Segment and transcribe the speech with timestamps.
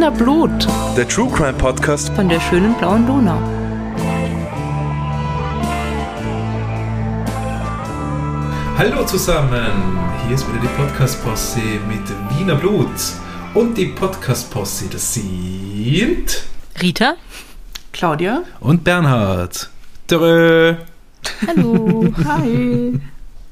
[0.00, 0.66] Wiener Blut.
[0.96, 3.38] Der True Crime Podcast von der schönen blauen Donau.
[8.78, 12.00] Hallo zusammen, hier ist wieder die Podcast-Posse mit
[12.30, 12.88] Wiener Blut.
[13.52, 16.44] Und die Podcast-Posse, das sind
[16.80, 17.16] Rita,
[17.92, 19.68] Claudia und Bernhard.
[20.06, 20.76] Törö.
[21.46, 22.10] Hallo.
[22.24, 22.98] Hi.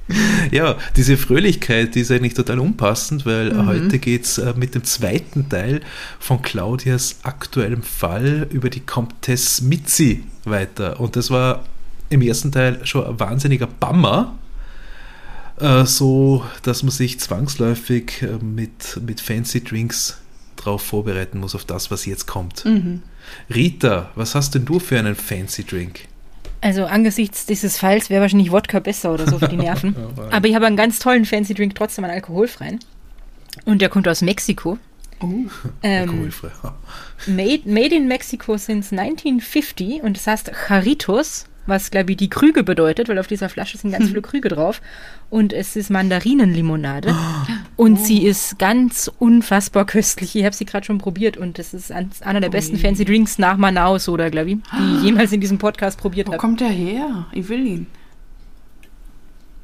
[0.50, 3.66] Ja, diese Fröhlichkeit, die ist eigentlich total unpassend, weil Mhm.
[3.66, 5.80] heute geht es äh, mit dem zweiten Teil
[6.18, 10.98] von Claudias aktuellem Fall über die Comtesse Mitzi weiter.
[11.00, 11.64] Und das war
[12.08, 14.38] im ersten Teil schon ein wahnsinniger Bammer,
[15.60, 20.18] äh, so dass man sich zwangsläufig äh, mit, mit Fancy Drinks
[20.56, 22.64] drauf vorbereiten muss, auf das, was jetzt kommt.
[22.64, 23.02] Mhm.
[23.54, 26.00] Rita, was hast denn du für einen Fancy Drink?
[26.60, 29.94] Also angesichts dieses Falls wäre wahrscheinlich Wodka besser oder so für die Nerven.
[30.30, 32.80] Aber ich habe einen ganz tollen Fancy Drink, trotzdem einen alkoholfreien.
[33.64, 34.78] Und der kommt aus Mexiko.
[35.20, 35.50] Ähm,
[35.82, 36.50] Alkoholfrei.
[37.26, 42.64] made, made in Mexico since 1950 und das heißt Jarritos, was glaube ich die Krüge
[42.64, 44.80] bedeutet, weil auf dieser Flasche sind ganz viele Krüge drauf.
[45.30, 47.14] Und es ist Mandarinenlimonade.
[47.76, 50.34] Und sie ist ganz unfassbar köstlich.
[50.34, 53.56] Ich habe sie gerade schon probiert und das ist einer der besten Fancy Drinks nach
[53.56, 56.40] Manao Soda, glaube ich, die ich jemals in diesem Podcast probiert Wo habe.
[56.40, 57.26] kommt der her?
[57.32, 57.86] Ich will ihn.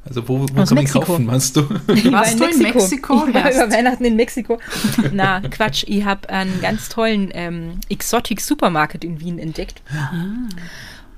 [0.07, 0.99] Also wo, wo kann ich Mexiko.
[0.99, 1.61] kaufen, meinst du?
[1.93, 4.59] Ich war Warst du in Mexiko Ich war über Weihnachten in Mexiko.
[5.11, 5.83] Na, Quatsch.
[5.87, 9.81] Ich habe einen ganz tollen ähm, Exotic Supermarket in Wien entdeckt.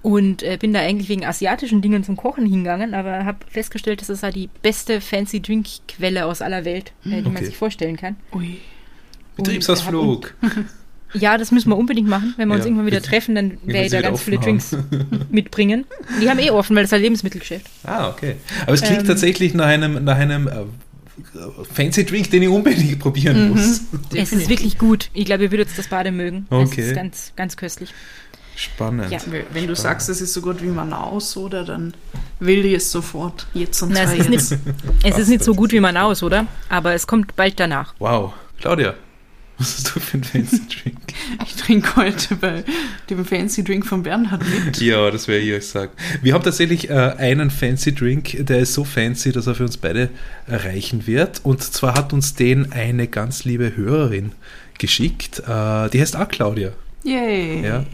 [0.04, 4.10] Und äh, bin da eigentlich wegen asiatischen Dingen zum Kochen hingegangen, aber habe festgestellt, das
[4.10, 7.46] ist ja die beste Fancy Drink Quelle aus aller Welt, äh, die man Okay.
[7.46, 8.16] sich vorstellen kann.
[8.34, 8.58] Ui.
[9.36, 10.34] Betriebsausflug.
[11.14, 12.34] Ja, das müssen wir unbedingt machen.
[12.36, 14.76] Wenn wir uns Ja, irgendwann wieder treffen, dann werde ich da ganz viele offen Drinks
[15.32, 15.86] mitbringen.
[16.22, 17.66] Die haben eh offen, weil das ist ein Lebensmittelgeschäft.
[17.86, 18.36] Ah, okay.
[18.64, 19.08] Aber es klingt Ähm.
[19.08, 20.52] tatsächlich nach einem, nach einem äh,
[21.74, 23.84] Fancy Drink, den ich unbedingt probieren muss.
[24.14, 25.10] Es ist wirklich gut.
[25.14, 26.46] Ich glaube, ihr würdet das Bade mögen.
[26.50, 26.82] Es Okay.
[26.90, 27.94] ist ganz, ganz köstlich.
[28.58, 29.12] Spannend.
[29.12, 29.20] Ja.
[29.54, 31.94] Wenn du sagst, es ist so gut wie Manaus, oder dann
[32.40, 33.46] will ich es sofort.
[33.54, 34.52] Jetzt und Na, es zwar ist, jetzt.
[34.52, 34.62] nicht,
[35.04, 36.48] es ist nicht so gut wie man aus, oder?
[36.68, 37.94] Aber es kommt bald danach.
[38.00, 38.34] Wow.
[38.60, 38.96] Claudia,
[39.60, 40.98] was hast du für einen Fancy Drink?
[41.46, 42.64] Ich trinke heute bei
[43.10, 44.80] dem Fancy Drink von Bernhard mit.
[44.82, 45.92] ja, das wäre ich euch sagen.
[46.24, 49.78] Wir haben tatsächlich äh, einen Fancy Drink, der ist so fancy, dass er für uns
[49.78, 50.10] beide
[50.48, 51.42] erreichen wird.
[51.44, 54.32] Und zwar hat uns den eine ganz liebe Hörerin
[54.80, 55.40] geschickt.
[55.40, 56.72] Äh, die heißt auch Claudia.
[57.04, 57.64] Yay.
[57.64, 57.86] Ja.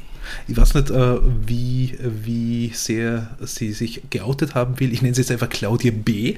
[0.47, 4.93] Ich weiß nicht, äh, wie, wie sehr sie sich geoutet haben will.
[4.93, 6.35] Ich nenne sie jetzt einfach Claudia B.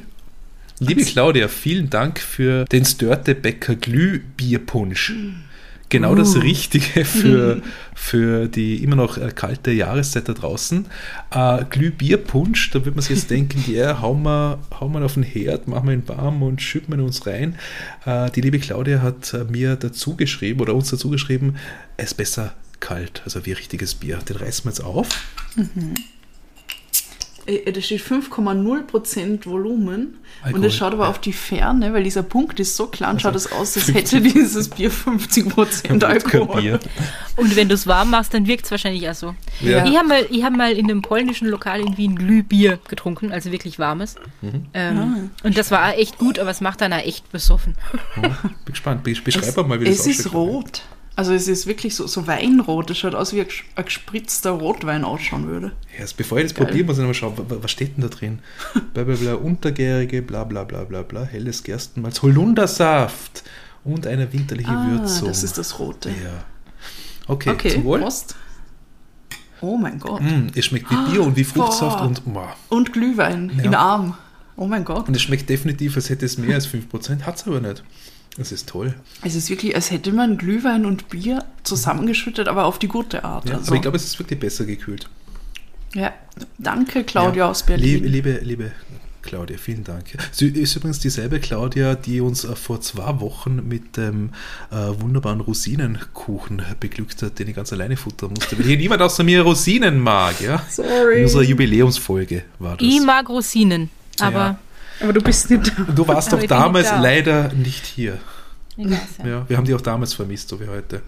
[0.80, 5.14] Liebe Claudia, vielen Dank für den Störtebecker Glühbierpunsch.
[5.88, 7.62] Genau das Richtige für,
[7.94, 10.88] für die immer noch äh, kalte Jahreszeit da draußen.
[11.32, 15.24] Äh, Glühbierpunsch, da wird man sich jetzt denken, ja, hauen wir, hauen wir auf den
[15.24, 17.56] Herd, machen wir ihn warm und schütten wir uns rein.
[18.06, 21.56] Äh, die liebe Claudia hat äh, mir dazu geschrieben oder uns dazu geschrieben,
[21.98, 24.18] es ist besser kalt, also wie richtiges Bier.
[24.18, 25.08] Den reißen wir jetzt auf.
[27.48, 30.18] Äh, Da steht 5,0% Volumen.
[30.42, 31.10] Alkohol, und es schaut aber ja.
[31.10, 34.68] auf die Ferne, weil dieser Punkt ist so klein, schaut es aus, als hätte dieses
[34.70, 36.62] Bier 50% Alkohol.
[36.62, 36.80] Bier.
[37.36, 39.36] Und wenn du es warm machst, dann wirkt es wahrscheinlich auch so.
[39.62, 39.86] Ja.
[39.86, 43.52] Ich habe mal, ich hab mal in einem polnischen Lokal in Wien Glühbier getrunken, also
[43.52, 44.16] wirklich warmes.
[44.42, 44.66] Mhm.
[44.74, 47.76] Ähm, Und das war echt gut, aber es macht dann auch echt besoffen.
[48.16, 48.32] Bin
[48.66, 49.04] gespannt.
[49.04, 50.34] Be- Beschreib mal, wie Es das ist ausschaut.
[50.36, 50.82] rot.
[51.18, 52.90] Also es ist wirklich so, so Weinrot.
[52.92, 55.72] Es schaut aus, wie ein ges- ein gespritzter Rotwein ausschauen würde.
[55.98, 56.68] Erst bevor ich das Geil.
[56.68, 58.40] probiere, muss ich nochmal schauen, wa- wa- was steht denn da drin?
[58.94, 63.44] Bla bla bla, untergärige, bla bla bla bla bla, helles Gerstenmalz, Holundersaft
[63.86, 65.30] und eine winterliche Ah, Würzung.
[65.30, 66.10] das ist das Rote.
[66.10, 66.44] Ja.
[67.28, 68.00] Okay, Okay, zum Wohl.
[68.02, 68.36] Prost.
[69.62, 70.22] Oh mein Gott.
[70.22, 72.06] Mm, es schmeckt wie Bier und wie Fruchtsaft Boah.
[72.08, 72.50] und, wow.
[72.70, 73.64] Und Glühwein Ja.
[73.64, 74.18] in Arm.
[74.58, 75.08] Oh mein Gott.
[75.08, 77.84] und es schmeckt definitiv, als hätte es mehr als 5%, hat es aber nicht.
[78.38, 78.94] Das ist toll.
[79.24, 83.48] Es ist wirklich, als hätte man Glühwein und Bier zusammengeschüttet, aber auf die gute Art.
[83.48, 83.68] Ja, also.
[83.68, 85.08] Aber ich glaube, es ist wirklich besser gekühlt.
[85.94, 86.14] ja.
[86.58, 87.50] Danke, Claudia Ja.
[87.52, 88.04] aus Berlin.
[88.04, 88.72] Liebe, liebe, liebe
[89.22, 90.04] Claudia, vielen Dank.
[90.34, 94.32] Sie ist übrigens dieselbe Claudia, die uns äh, vor zwei Wochen mit dem
[94.70, 99.24] äh, wunderbaren Rosinenkuchen beglückt hat, den ich ganz alleine futtern musste, weil hier niemand außer
[99.24, 100.42] mir Rosinen mag.
[100.42, 100.62] Ja?
[100.70, 101.20] Sorry.
[101.20, 102.86] In unserer Jubiläumsfolge war das.
[102.86, 103.90] Ich mag Rosinen,
[104.20, 104.60] aber Ja.
[105.02, 105.84] Aber du bist nicht da.
[105.94, 107.02] Du warst doch nicht damals da.
[107.02, 108.18] leider nicht hier.
[108.78, 109.28] Weiß ja.
[109.28, 111.02] Ja, wir haben die auch damals vermisst, so wie heute.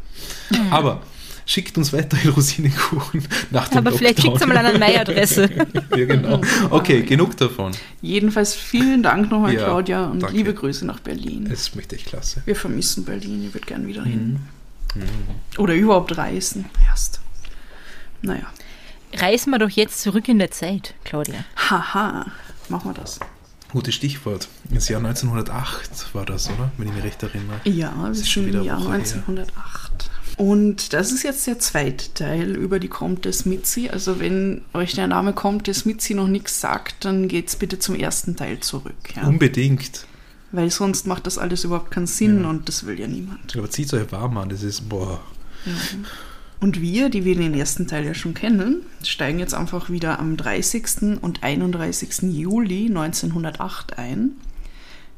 [0.72, 1.02] Aber
[1.46, 4.50] schickt uns weiterhin Rosinenkuchen nach dem Aber vielleicht schickt Lockdown.
[4.52, 5.50] es mal an eine Mail-Adresse.
[5.96, 6.42] ja, genau.
[6.70, 7.72] Okay, genug davon.
[8.02, 10.36] Jedenfalls vielen Dank nochmal, Ja, Claudia, und danke.
[10.36, 11.50] liebe Grüße nach Berlin.
[11.52, 12.42] Es schmeckt echt klasse.
[12.46, 14.06] Wir vermissen Berlin, ich würde gern wieder Mhm.
[14.10, 14.40] hin.
[15.58, 16.66] Oder überhaupt reisen.
[16.90, 17.20] Erst.
[18.22, 18.46] Naja.
[19.16, 21.46] Reisen wir doch jetzt zurück in der Zeit, Claudia.
[21.70, 22.26] Haha.
[22.70, 23.20] Machen wir das.
[23.78, 24.48] Gutes Stichwort.
[24.72, 26.72] Das Jahr 1908 war das, oder?
[26.80, 27.62] Wenn ich mich recht erinnere.
[27.66, 28.94] Ja, wir ist schon wieder im Jahr Woche her.
[28.98, 30.10] 1908.
[30.38, 33.90] Und das ist jetzt der zweite Teil über die Comtesse Mitzi.
[33.90, 38.36] Also wenn euch der Name Comtesse Mitzi noch nichts sagt, dann geht's bitte zum ersten
[38.36, 38.96] Teil zurück.
[39.16, 39.28] Ja?
[39.28, 40.08] Unbedingt.
[40.52, 42.50] Weil sonst macht das alles überhaupt keinen Sinn Ja.
[42.50, 43.56] und das will ja niemand.
[43.56, 45.22] Aber zieht euch warm an, das ist, boah.
[46.60, 50.38] Und wir, die wir den ersten Teil ja schon kennen, steigen jetzt einfach wieder am
[50.38, 51.20] 30.
[51.22, 52.34] und 31.
[52.34, 54.32] Juli 1908 ein.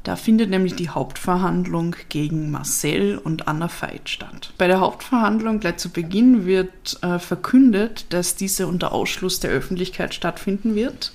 [0.02, 4.52] Da findet nämlich die Hauptverhandlung gegen Marcel und Anna Veit statt.
[4.56, 10.14] Bei der Hauptverhandlung gleich zu Beginn wird äh, verkündet, dass diese unter Ausschluss der Öffentlichkeit
[10.14, 11.12] stattfinden wird.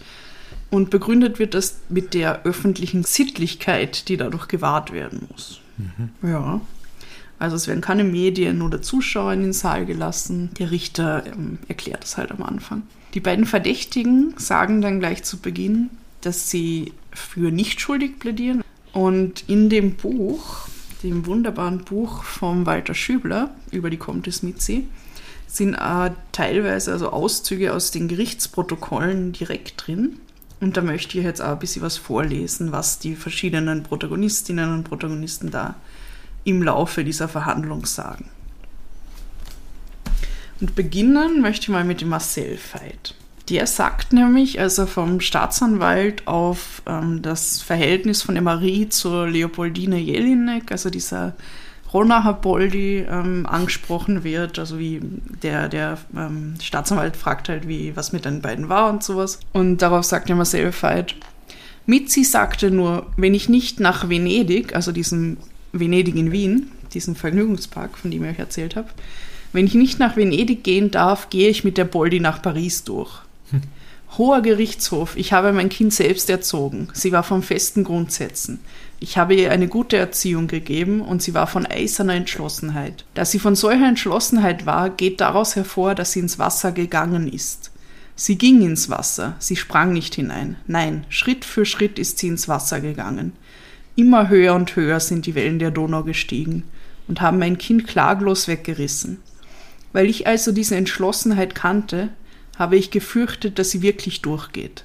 [0.69, 5.62] Und begründet wird das mit der öffentlichen Sittlichkeit, die dadurch gewahrt werden muss.
[6.21, 6.62] Ja.
[7.38, 10.52] Also es werden keine Medien oder Zuschauer in den Saal gelassen.
[10.58, 12.84] Der Richter ähm, erklärt es halt am Anfang.
[13.14, 15.90] Die beiden Verdächtigen sagen dann gleich zu Beginn,
[16.22, 18.64] dass sie für nicht schuldig plädieren.
[18.94, 20.68] Und in dem Buch,
[21.04, 24.88] dem wunderbaren Buch von Walter Schübler über die Comtesse Mitzi,
[25.48, 30.20] sind äh, teilweise also Auszüge aus den Gerichtsprotokollen direkt drin.
[30.62, 34.84] Und da möchte ich jetzt auch ein bisschen was vorlesen, was die verschiedenen Protagonistinnen und
[34.86, 35.76] Protagonisten da
[36.45, 38.30] im Laufe dieser Verhandlung sagen.
[40.62, 43.13] Und beginnen möchte ich mal mit dem Marcel Veit.
[43.50, 49.27] Der sagt nämlich, als er vom Staatsanwalt auf ähm, das Verhältnis von der Marie zur
[49.27, 51.36] Leopoldine Jelinek, also dieser
[51.94, 54.57] Ronacher Boldi, ähm, angesprochen wird.
[54.57, 55.01] Also wie
[55.44, 59.39] der, der ähm, Staatsanwalt fragt halt, wie was mit den beiden war und sowas.
[59.53, 61.15] Und darauf sagt der Marcel Veit,
[61.86, 65.38] Mitzi sagte nur, wenn ich nicht nach Venedig, also diesem
[65.80, 68.89] Venedig in Wien, diesen Vergnügungspark, von dem ich euch erzählt habe,
[69.54, 73.22] wenn ich nicht nach Venedig gehen darf, gehe ich mit der Boldi nach Paris durch.
[74.18, 76.88] Hoher Gerichtshof, ich habe mein Kind selbst erzogen.
[76.94, 78.60] Sie war von festen Grundsätzen.
[79.00, 83.04] Ich habe ihr eine gute Erziehung gegeben und sie war von eiserner Entschlossenheit.
[83.13, 87.71] Dass sie von solcher Entschlossenheit war, geht daraus hervor, dass sie ins Wasser gegangen ist.
[88.16, 90.56] Sie ging ins Wasser, sie sprang nicht hinein.
[90.68, 93.33] Nein, Schritt für Schritt ist sie ins Wasser gegangen.
[93.95, 96.63] Immer höher und höher sind die Wellen der Donau gestiegen
[97.07, 99.19] und haben mein Kind klaglos weggerissen.
[99.94, 102.09] Weil ich also diese Entschlossenheit kannte,
[102.57, 104.83] habe ich gefürchtet, dass sie wirklich durchgeht.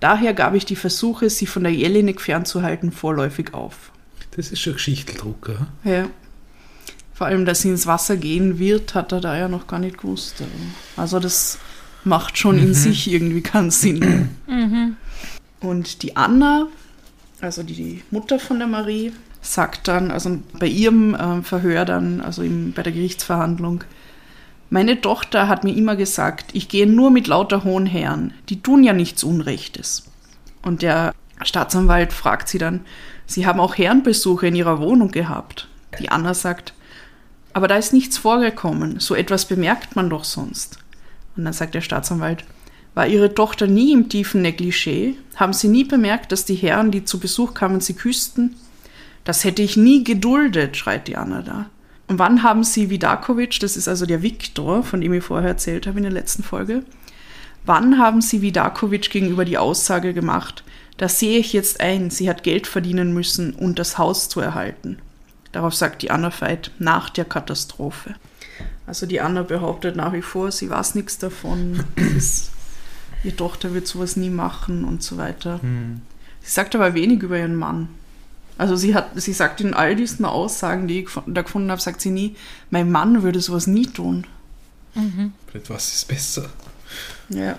[0.00, 3.90] Daher gab ich die Versuche, sie von der Jelinek fernzuhalten, vorläufig auf.
[4.36, 5.68] Das ist schon Geschichteldrucker.
[5.84, 6.08] Ja.
[7.14, 9.98] Vor allem, dass sie ins Wasser gehen wird, hat er da ja noch gar nicht
[9.98, 10.42] gewusst.
[10.96, 11.58] Also das
[12.02, 14.30] macht schon in sich irgendwie keinen Sinn.
[15.60, 16.66] Und die Anna,
[17.44, 19.12] also die Mutter von der Marie,
[19.42, 23.84] sagt dann, also bei ihrem äh, Verhör dann, also im, bei der Gerichtsverhandlung,
[24.70, 28.82] meine Tochter hat mir immer gesagt, ich gehe nur mit lauter hohen Herren, die tun
[28.82, 30.04] ja nichts Unrechtes.
[30.62, 32.80] Und der Staatsanwalt fragt sie dann,
[33.26, 35.68] Sie haben auch Herrenbesuche in Ihrer Wohnung gehabt.
[35.98, 36.74] Die Anna sagt,
[37.52, 40.78] aber da ist nichts vorgekommen, so etwas bemerkt man doch sonst.
[41.36, 42.44] Und dann sagt der Staatsanwalt,
[42.94, 45.14] war Ihre Tochter nie im tiefen Negligé?
[45.36, 48.56] Haben Sie nie bemerkt, dass die Herren, die zu Besuch kamen, sie küssten?
[49.24, 51.66] Das hätte ich nie geduldet, schreit die Anna da.
[52.06, 55.86] Und wann haben Sie Vidakovic, das ist also der Viktor, von dem ich vorher erzählt
[55.86, 56.84] habe in der letzten Folge,
[57.64, 60.62] wann haben Sie Vidakovic gegenüber die Aussage gemacht,
[60.96, 64.98] das sehe ich jetzt ein, sie hat Geld verdienen müssen, um das Haus zu erhalten?
[65.50, 68.14] Darauf sagt die Anna Veit, nach der Katastrophe.
[68.86, 72.50] Also die Anna behauptet nach wie vor, sie weiß nichts davon, das ist,
[73.24, 75.60] ihre Tochter wird sowas nie machen und so weiter.
[76.42, 77.88] Sie sagt aber wenig über ihren Mann.
[78.56, 82.00] Also sie hat, sie sagt in all diesen Aussagen, die ich da gefunden habe, sagt
[82.00, 82.36] sie nie,
[82.70, 84.26] mein Mann würde sowas nie tun.
[85.48, 86.50] Vielleicht was ist besser.
[87.28, 87.58] Ja.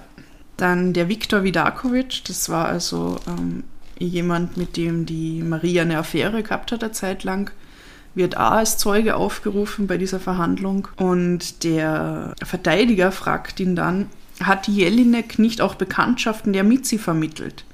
[0.58, 3.66] Dann der Viktor Vidakovic, das war also ähm,
[4.00, 7.52] jemand, mit dem die Maria eine Affäre gehabt hat, eine Zeit lang,
[8.14, 10.88] wird auch als Zeuge aufgerufen bei dieser Verhandlung.
[10.96, 14.10] Und der Verteidiger fragt ihn dann,
[14.42, 17.66] hat Jelinek nicht auch Bekanntschaften der Mitzi vermittelt?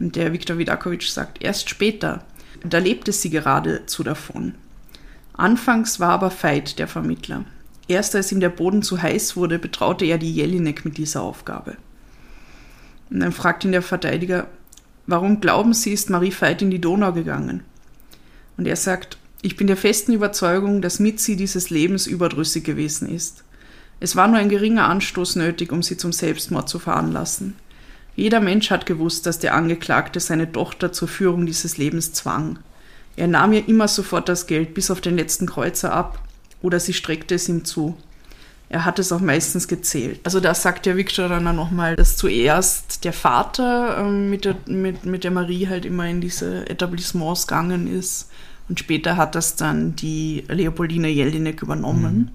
[0.00, 2.24] Und der Viktor Vidakovic sagt, erst später.
[2.64, 4.54] Da lebte sie geradezu davon.
[5.34, 7.44] Anfangs war aber Veit der Vermittler.
[7.86, 11.76] Erst als ihm der Boden zu heiß wurde, betraute er die Jelinek mit dieser Aufgabe.
[13.10, 14.48] Und dann fragt ihn der Verteidiger,
[15.06, 17.62] warum glauben Sie, ist Marie Veit in die Donau gegangen?
[18.56, 23.44] Und er sagt, ich bin der festen Überzeugung, dass Mitzi dieses Lebens überdrüssig gewesen ist.
[24.00, 27.56] Es war nur ein geringer Anstoß nötig, um sie zum Selbstmord zu veranlassen.
[28.14, 32.58] Jeder Mensch hat gewusst, dass der Angeklagte seine Tochter zur Führung dieses Lebens zwang.
[33.16, 36.20] Er nahm ihr immer sofort das Geld bis auf den letzten Kreuzer ab
[36.62, 37.96] oder sie streckte es ihm zu.
[38.70, 40.20] er hat es auch meistens gezählt.
[40.24, 44.56] Also da sagt der Victor dann auch nochmal, dass zuerst der Vater ähm, mit, der,
[44.66, 48.30] mit, mit der Marie halt immer in diese Etablissements gegangen ist
[48.68, 52.30] und später hat das dann die Leopoldina Jelinek übernommen mhm.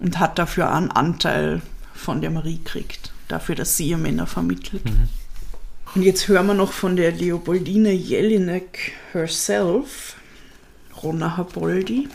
[0.00, 1.62] Und hat dafür einen Anteil
[1.94, 4.84] von der Marie gekriegt, dafür, dass sie ihr Männer vermittelt.
[4.84, 5.08] Mhm.
[5.94, 10.16] Und jetzt hören wir noch von der Leopoldina Jelinek herself,
[11.02, 12.08] Ronna Haboldi.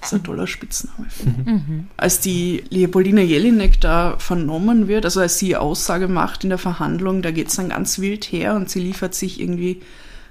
[0.00, 1.06] Das ist ein toller Spitzname.
[1.46, 1.86] Mhm.
[1.96, 7.22] Als die Leopoldina Jelinek da vernommen wird, also als sie Aussage macht in der Verhandlung,
[7.22, 9.80] da geht es dann ganz wild her und sie liefert sich irgendwie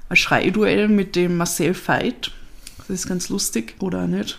[0.10, 2.31] ein Schreiduell mit dem Marcel Veit.
[2.77, 4.38] Das ist ganz lustig, oder nicht?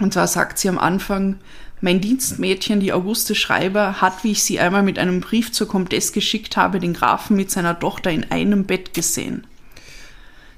[0.00, 1.38] Und zwar sagt sie am Anfang,
[1.80, 6.12] mein Dienstmädchen, die Auguste Schreiber, hat, wie ich sie einmal mit einem Brief zur Comtesse
[6.12, 9.46] geschickt habe, den Grafen mit seiner Tochter in einem Bett gesehen.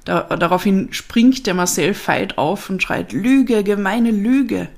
[0.05, 4.69] Da, daraufhin springt der Marcel Veit auf und schreit, Lüge, gemeine Lüge.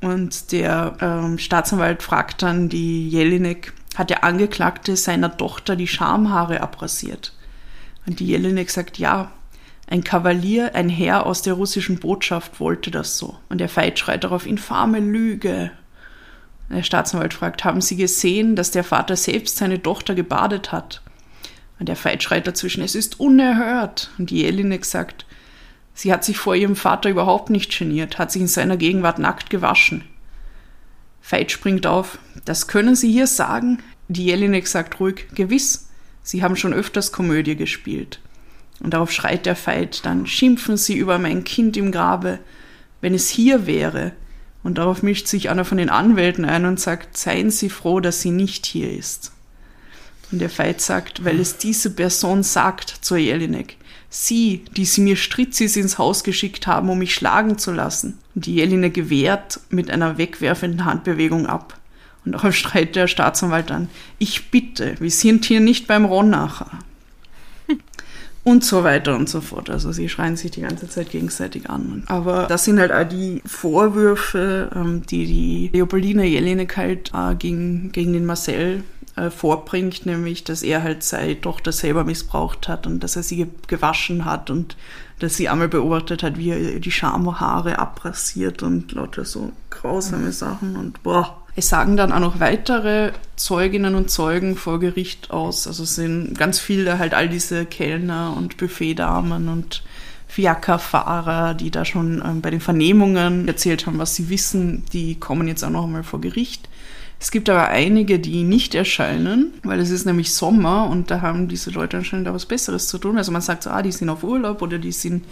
[0.00, 6.60] Und der ähm, Staatsanwalt fragt dann die Jelinek, hat der Angeklagte seiner Tochter die Schamhaare
[6.60, 7.32] abrasiert?
[8.06, 9.32] Und die Jelinek sagt, ja,
[9.86, 13.36] ein Kavalier, ein Herr aus der russischen Botschaft wollte das so.
[13.48, 15.70] Und der Veit schreit darauf, infame Lüge.
[16.70, 21.02] Der Staatsanwalt fragt, haben Sie gesehen, dass der Vater selbst seine Tochter gebadet hat?
[21.78, 24.10] Und der Veit schreit dazwischen, es ist unerhört.
[24.18, 25.24] Und die Jelinek sagt,
[25.94, 29.50] sie hat sich vor ihrem Vater überhaupt nicht geniert, hat sich in seiner Gegenwart nackt
[29.50, 30.04] gewaschen.
[31.28, 33.82] Veit springt auf, das können Sie hier sagen?
[34.08, 35.88] Die Jelinek sagt ruhig, gewiss,
[36.22, 38.20] Sie haben schon öfters Komödie gespielt.
[38.80, 42.38] Und darauf schreit der Veit, dann schimpfen Sie über mein Kind im Grabe,
[43.00, 44.12] wenn es hier wäre.
[44.62, 48.20] Und darauf mischt sich einer von den Anwälten ein und sagt, seien Sie froh, dass
[48.20, 49.32] sie nicht hier ist.
[50.32, 53.76] Und der Veit sagt, weil es diese Person sagt zur Jelinek.
[54.08, 58.18] Sie, die sie mir Stritzis ins Haus geschickt haben, um mich schlagen zu lassen.
[58.34, 61.78] Und die Jelinek gewehrt mit einer wegwerfenden Handbewegung ab.
[62.24, 66.70] Und darauf schreit der Staatsanwalt an, ich bitte, wir sind hier nicht beim Ronnacher.
[68.46, 69.70] und so weiter und so fort.
[69.70, 72.04] Also sie schreien sich die ganze Zeit gegenseitig an.
[72.06, 77.90] Aber das sind halt auch die Vorwürfe, ähm, die die Leopoldina Jelinek halt äh, gegen,
[77.90, 78.84] gegen den Marcel
[79.16, 83.48] äh, vorbringt, nämlich, dass er halt seine Tochter selber missbraucht hat und dass er sie
[83.66, 84.76] gewaschen hat und
[85.18, 90.76] dass sie einmal beobachtet hat, wie er die Schamhaare abrasiert und lauter so grausame Sachen
[90.76, 91.42] und boah.
[91.58, 95.66] Es sagen dann auch noch weitere Zeuginnen und Zeugen vor Gericht aus.
[95.66, 99.82] Also sind ganz viele halt all diese Kellner und Buffetdamen und
[100.28, 105.48] Fiakerfahrer, die da schon ähm, bei den Vernehmungen erzählt haben, was sie wissen, die kommen
[105.48, 106.68] jetzt auch noch einmal vor Gericht.
[107.18, 111.48] Es gibt aber einige, die nicht erscheinen, weil es ist nämlich Sommer und da haben
[111.48, 113.16] diese Leute anscheinend auch was Besseres zu tun.
[113.16, 115.24] Also man sagt so, ah, die sind auf Urlaub oder die sind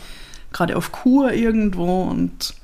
[0.52, 2.54] gerade auf Kur irgendwo und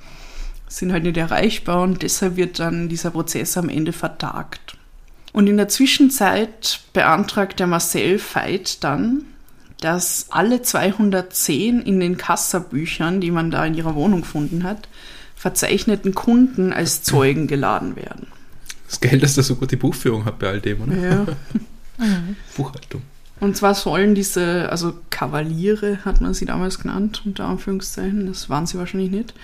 [0.70, 4.76] sind halt nicht erreichbar und deshalb wird dann dieser Prozess am Ende vertagt.
[5.32, 9.24] Und in der Zwischenzeit beantragt der Marcel Veit dann,
[9.80, 14.88] dass alle 210 in den Kassabüchern, die man da in ihrer Wohnung gefunden hat,
[15.36, 18.26] verzeichneten Kunden als Zeugen geladen werden.
[18.86, 20.96] Das Geld, dass er so gute Buchführung hat bei all dem, oder?
[20.96, 21.26] Ja.
[22.56, 23.02] Buchhaltung.
[23.40, 28.66] Und zwar sollen diese, also Kavaliere hat man sie damals genannt, unter Anführungszeichen, das waren
[28.66, 29.34] sie wahrscheinlich nicht,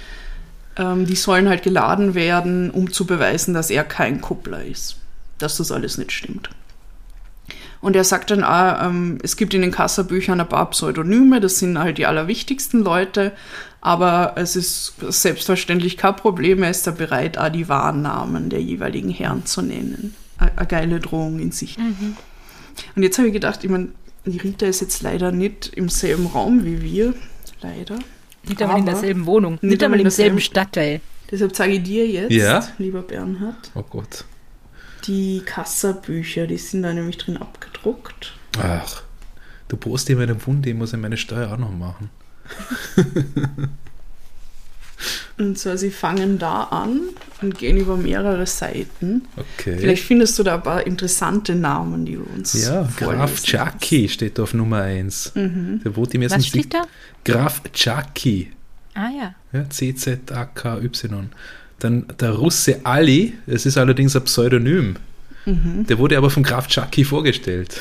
[0.76, 4.97] ähm, die sollen halt geladen werden, um zu beweisen, dass er kein Kuppler ist.
[5.38, 6.50] Dass das alles nicht stimmt.
[7.80, 11.59] Und er sagt dann auch, ähm, es gibt in den Kassabüchern ein paar Pseudonyme, das
[11.59, 13.33] sind halt die allerwichtigsten Leute,
[13.80, 19.11] aber es ist selbstverständlich kein Problem, er ist da bereit, auch die Wahrnamen der jeweiligen
[19.11, 20.14] Herren zu nennen.
[20.38, 21.78] Eine geile Drohung in sich.
[21.78, 22.16] Mhm.
[22.95, 23.88] Und jetzt habe ich gedacht, ich meine,
[24.25, 27.14] die Rita ist jetzt leider nicht im selben Raum wie wir,
[27.62, 27.99] leider.
[28.49, 31.00] Nicht einmal in derselben Wohnung, nicht, einmal im selben Stadtteil.
[31.31, 32.67] Deshalb zeige ich dir jetzt, ja?
[32.79, 33.71] lieber Bernhard.
[33.75, 34.25] Oh Gott.
[35.07, 38.35] Die Kassabücher, die sind da nämlich drin abgedruckt.
[38.61, 39.03] Ach,
[39.69, 42.11] du postest immer einen Wund, ich muss ja meine Steuer auch noch machen.
[45.38, 47.00] und zwar, sie fangen da an
[47.43, 49.23] und gehen über mehrere Seiten.
[49.37, 49.76] Okay.
[49.78, 54.40] Vielleicht findest du da ein paar interessante Namen, die du uns Ja, Graf Chucky steht
[54.40, 55.33] auf Nummer 1.
[55.35, 55.81] Mhm.
[55.85, 56.83] Der wohnt im ersten Was steht da?
[57.25, 58.52] Graf Chucky.
[58.95, 59.35] Ah ja.
[59.52, 61.31] Ja, C-Z-A-K-Y.
[61.78, 64.97] Dann der Russe Ali, es ist allerdings ein Pseudonym.
[65.45, 65.87] Mhm.
[65.87, 67.81] Der wurde aber vom Graf Chucky vorgestellt.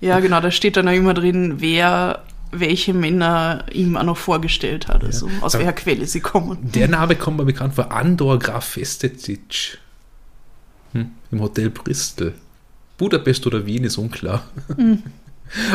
[0.00, 2.22] Ja, genau, da steht dann auch immer drin, wer
[2.60, 6.58] welche Männer ihm auch noch vorgestellt hat, also aus Aber welcher Quelle sie kommen.
[6.62, 9.78] Der Name kommt mir bekannt vor, Andor Graf Festetic.
[10.92, 12.34] Hm, Im Hotel Bristol.
[12.96, 14.44] Budapest oder Wien ist unklar.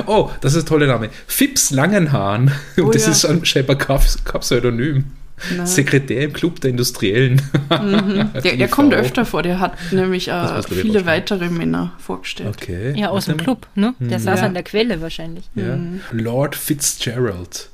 [0.07, 1.09] Oh, das ist ein toller Name.
[1.27, 2.51] Fips Langenhahn.
[2.77, 3.11] Oh Und das ja.
[3.11, 5.11] ist scheinbar kein kein Pseudonym.
[5.55, 5.65] Na.
[5.65, 7.41] Sekretär im Club der Industriellen.
[7.69, 8.29] Mhm.
[8.43, 12.55] Der, der kommt öfter vor, der hat nämlich äh, viele weitere Männer vorgestellt.
[12.61, 12.93] Okay.
[12.99, 13.93] Ja, aus dem Club, ne?
[13.99, 14.45] Der saß Ja.
[14.47, 15.49] an der Quelle wahrscheinlich.
[15.55, 15.75] Ja.
[15.75, 16.01] Mhm.
[16.11, 17.69] Lord Fitzgerald.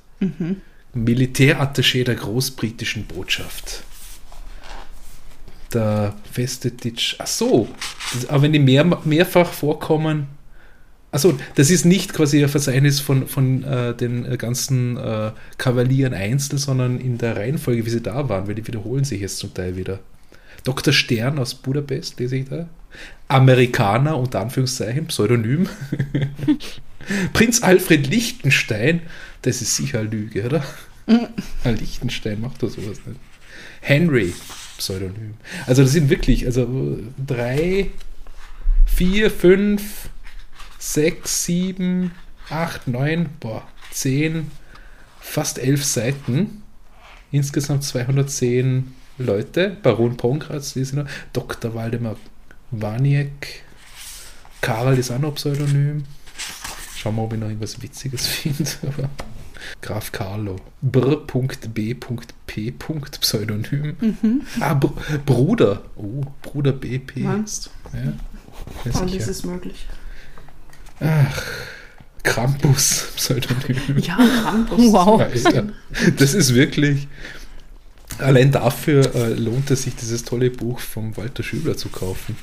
[0.96, 3.84] Militärattaché der großbritischen Botschaft.
[5.74, 7.16] Der Festetitsch.
[7.20, 7.68] Ach so.
[8.30, 10.28] Aber wenn die mehr, mehrfach vorkommen.
[11.16, 16.14] Achso, das ist nicht quasi ein Verzeichnis von, von äh, den äh, ganzen äh, Kavalieren
[16.14, 19.54] einzeln, sondern in der Reihenfolge, wie sie da waren, weil die wiederholen sich jetzt zum
[19.54, 20.00] Teil wieder.
[20.66, 20.92] Dr.
[20.92, 22.68] Stern aus Budapest, lese ich da.
[23.30, 25.70] Amerikaner, unter Anführungszeichen, Pseudonym.
[27.32, 29.02] Prinz Alfred Liechtenstein,
[29.44, 30.66] das ist sicher eine Lüge, oder?
[31.64, 33.22] Ein Liechtenstein macht doch sowas nicht.
[33.80, 34.34] Henry,
[34.78, 35.36] Pseudonym.
[35.66, 37.92] Also das sind wirklich, also drei,
[38.86, 40.10] vier, fünf,
[40.94, 42.12] sechs, sieben,
[42.50, 44.52] acht, neun, boah, zehn,
[45.20, 46.62] fast elf Seiten.
[47.32, 49.78] Insgesamt 210 Leute.
[49.82, 51.10] Baron Pongratz, lese ich noch.
[51.34, 51.74] Dr.
[51.74, 52.16] Waldemar
[52.72, 53.64] Waniek.
[54.62, 56.04] Karl ist auch noch Pseudonym.
[56.96, 58.70] Schauen wir, ob ich noch irgendwas Witziges finde.
[59.82, 60.58] Graf Carlo.
[60.82, 61.96] Br.B.P.
[63.20, 63.96] Pseudonym.
[64.60, 64.94] Ah, Br
[65.26, 65.82] Bruder.
[65.96, 67.18] Oh, Bruder BP.
[67.18, 68.14] Meinst Ja,
[68.86, 69.88] ja das ist möglich.
[72.24, 73.08] Krampus.
[73.16, 73.98] Pseudonym.
[74.00, 74.80] Ja, Krampus.
[74.92, 75.22] Wow.
[75.22, 75.66] Alter,
[76.18, 77.08] das ist wirklich.
[78.18, 82.38] Allein dafür äh, lohnt es sich, dieses tolle Buch vom Walter Schübler zu kaufen.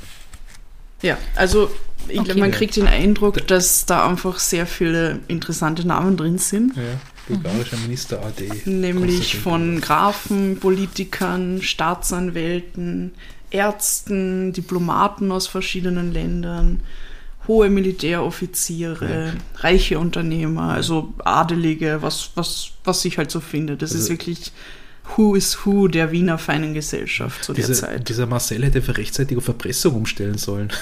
[1.00, 1.71] Ja, also
[2.09, 2.25] ich Okay.
[2.26, 6.76] glaube, man kriegt den Eindruck, dass da einfach sehr viele interessante Namen drin sind.
[6.76, 6.82] Ja,
[7.28, 8.49] bulgarischer Minister AD.
[8.66, 13.12] Nämlich von Grafen, Politikern, Staatsanwälten,
[13.50, 16.80] Ärzten, Diplomaten aus verschiedenen Ländern,
[17.49, 23.83] hohe Militäroffiziere, reiche Unternehmer, also Adelige, was, was, was sich halt so findet.
[23.83, 24.53] Das Also- ist wirklich
[25.17, 28.09] Who is Who der Wiener feinen Gesellschaft zu der Dieser, Zeit.
[28.09, 30.73] dieser Marcel hätte für rechtzeitig auf Erpressung umstellen sollen.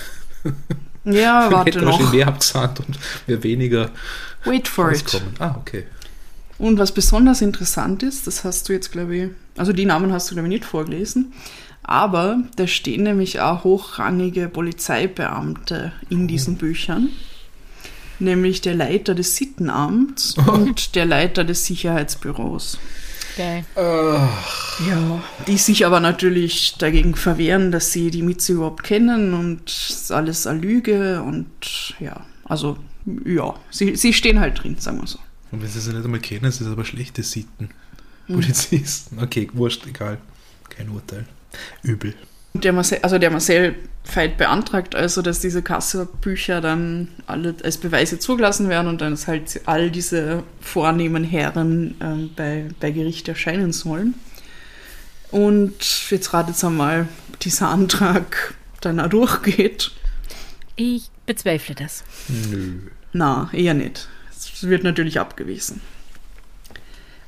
[1.02, 2.12] Ja, Dann warte hätte noch.
[2.12, 3.90] mehr abgesandt und wäre weniger
[4.44, 5.02] Wait for it.
[5.02, 5.34] rauskommen.
[5.38, 5.84] Ah, okay.
[6.58, 10.30] Und was besonders interessant ist, das hast du jetzt, glaube ich, also die Namen hast
[10.30, 11.32] du, glaube ich, nicht vorgelesen,
[11.82, 17.10] aber da stehen nämlich auch hochrangige Polizeibeamte in diesen Büchern,
[18.18, 22.78] nämlich der Leiter des Sittenamts und der Leiter des Sicherheitsbüros.
[23.36, 23.64] Geil.
[23.76, 25.22] Ja.
[25.46, 30.12] Die sich aber natürlich dagegen verwehren, dass sie die Mieze überhaupt kennen und es ist
[30.12, 32.76] alles eine Lüge und ja, also
[33.24, 35.18] ja, sie, sie stehen halt drin, sagen wir so.
[35.52, 37.70] Und wenn sie sie nicht einmal kennen, sind es aber schlechte Sitten.
[38.26, 39.18] Polizisten.
[39.18, 40.18] Okay, wurscht, egal.
[40.68, 41.26] Kein Urteil.
[41.82, 42.14] Übel.
[42.52, 47.76] Und Der Marcel, also der Marcel Veit beantragt also, dass diese Kasserbücher dann alle als
[47.76, 53.28] Beweise zugelassen werden und dann dass halt all diese vornehmen Herren ähm, bei, bei Gericht
[53.28, 54.14] erscheinen sollen.
[55.30, 59.92] Und jetzt ratet einmal, ob dieser Antrag dann auch durchgeht.
[60.74, 62.04] Ich bezweifle das.
[62.28, 62.80] Nö.
[63.12, 64.08] Na, eher nicht.
[64.30, 65.80] Es wird natürlich abgewiesen.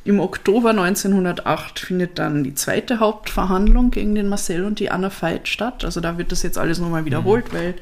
[0.05, 5.47] Im Oktober 1908 findet dann die zweite Hauptverhandlung gegen den Marcel und die Anna Veit
[5.47, 5.85] statt.
[5.85, 7.75] Also da wird das jetzt alles nochmal wiederholt, weil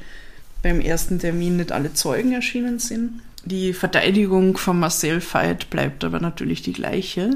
[0.62, 3.22] beim ersten Termin nicht alle Zeugen erschienen sind.
[3.44, 7.30] Die Verteidigung von Marcel Veit bleibt aber natürlich die gleiche.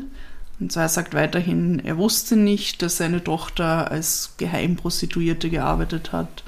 [0.61, 6.45] Und zwar er sagt weiterhin, er wusste nicht, dass seine Tochter als Geheimprostituierte gearbeitet hat.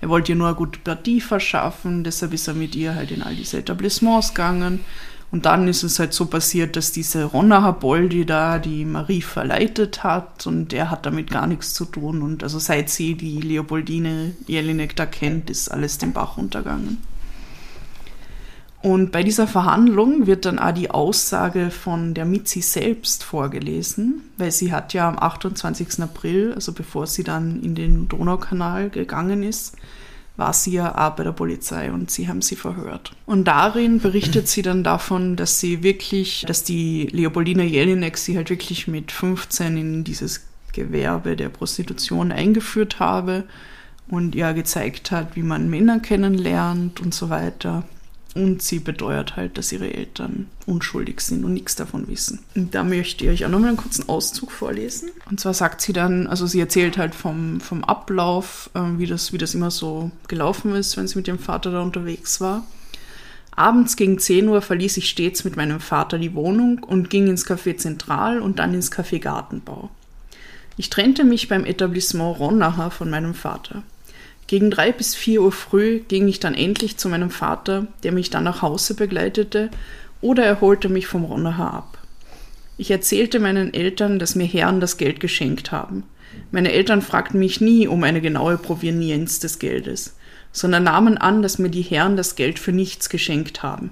[0.00, 3.22] Er wollte ihr nur eine gute Partie verschaffen, deshalb ist er mit ihr halt in
[3.22, 4.80] all diese Etablissements gegangen.
[5.36, 10.02] Und dann ist es halt so passiert, dass diese Ronacher Boldi da die Marie verleitet
[10.02, 12.22] hat und er hat damit gar nichts zu tun.
[12.22, 17.02] Und also seit sie die Leopoldine Jelinek da kennt, ist alles den Bach runtergegangen.
[18.80, 24.52] Und bei dieser Verhandlung wird dann auch die Aussage von der Mitzi selbst vorgelesen, weil
[24.52, 26.00] sie hat ja am 28.
[26.00, 29.76] April, also bevor sie dann in den Donaukanal gegangen ist,
[30.36, 33.12] war sie ja auch bei der Polizei und sie haben sie verhört.
[33.24, 38.50] Und darin berichtet sie dann davon, dass sie wirklich, dass die Leopoldina Jelinek sie halt
[38.50, 43.44] wirklich mit 15 in dieses Gewerbe der Prostitution eingeführt habe
[44.08, 47.84] und ihr gezeigt hat, wie man Männer kennenlernt und so weiter.
[48.36, 52.40] Und sie beteuert halt, dass ihre Eltern unschuldig sind und nichts davon wissen.
[52.54, 55.08] Und da möchte ich euch auch nochmal einen kurzen Auszug vorlesen.
[55.30, 59.32] Und zwar sagt sie dann, also sie erzählt halt vom, vom Ablauf, äh, wie, das,
[59.32, 62.66] wie das immer so gelaufen ist, wenn sie mit ihrem Vater da unterwegs war.
[63.52, 67.46] Abends gegen 10 Uhr verließ ich stets mit meinem Vater die Wohnung und ging ins
[67.46, 69.88] Café Zentral und dann ins Café Gartenbau.
[70.76, 73.82] Ich trennte mich beim Etablissement Ronnacher von meinem Vater.
[74.46, 78.30] Gegen drei bis vier Uhr früh ging ich dann endlich zu meinem Vater, der mich
[78.30, 79.70] dann nach Hause begleitete,
[80.20, 81.98] oder er holte mich vom Ronnacher ab.
[82.78, 86.04] Ich erzählte meinen Eltern, dass mir Herren das Geld geschenkt haben.
[86.50, 90.16] Meine Eltern fragten mich nie um eine genaue Provenienz des Geldes,
[90.52, 93.90] sondern nahmen an, dass mir die Herren das Geld für nichts geschenkt haben.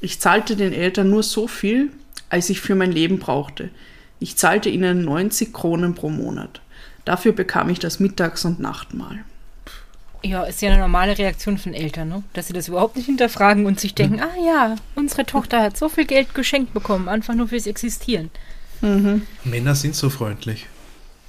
[0.00, 1.90] Ich zahlte den Eltern nur so viel,
[2.28, 3.70] als ich für mein Leben brauchte.
[4.20, 6.60] Ich zahlte ihnen 90 Kronen pro Monat.
[7.04, 9.24] Dafür bekam ich das Mittags- und Nachtmahl.
[10.22, 12.22] Ja, ist ja eine normale Reaktion von Eltern, ne?
[12.32, 15.88] dass sie das überhaupt nicht hinterfragen und sich denken, ah ja, unsere Tochter hat so
[15.88, 18.30] viel Geld geschenkt bekommen, einfach nur fürs Existieren.
[18.80, 19.22] Mhm.
[19.44, 20.66] Männer sind so freundlich.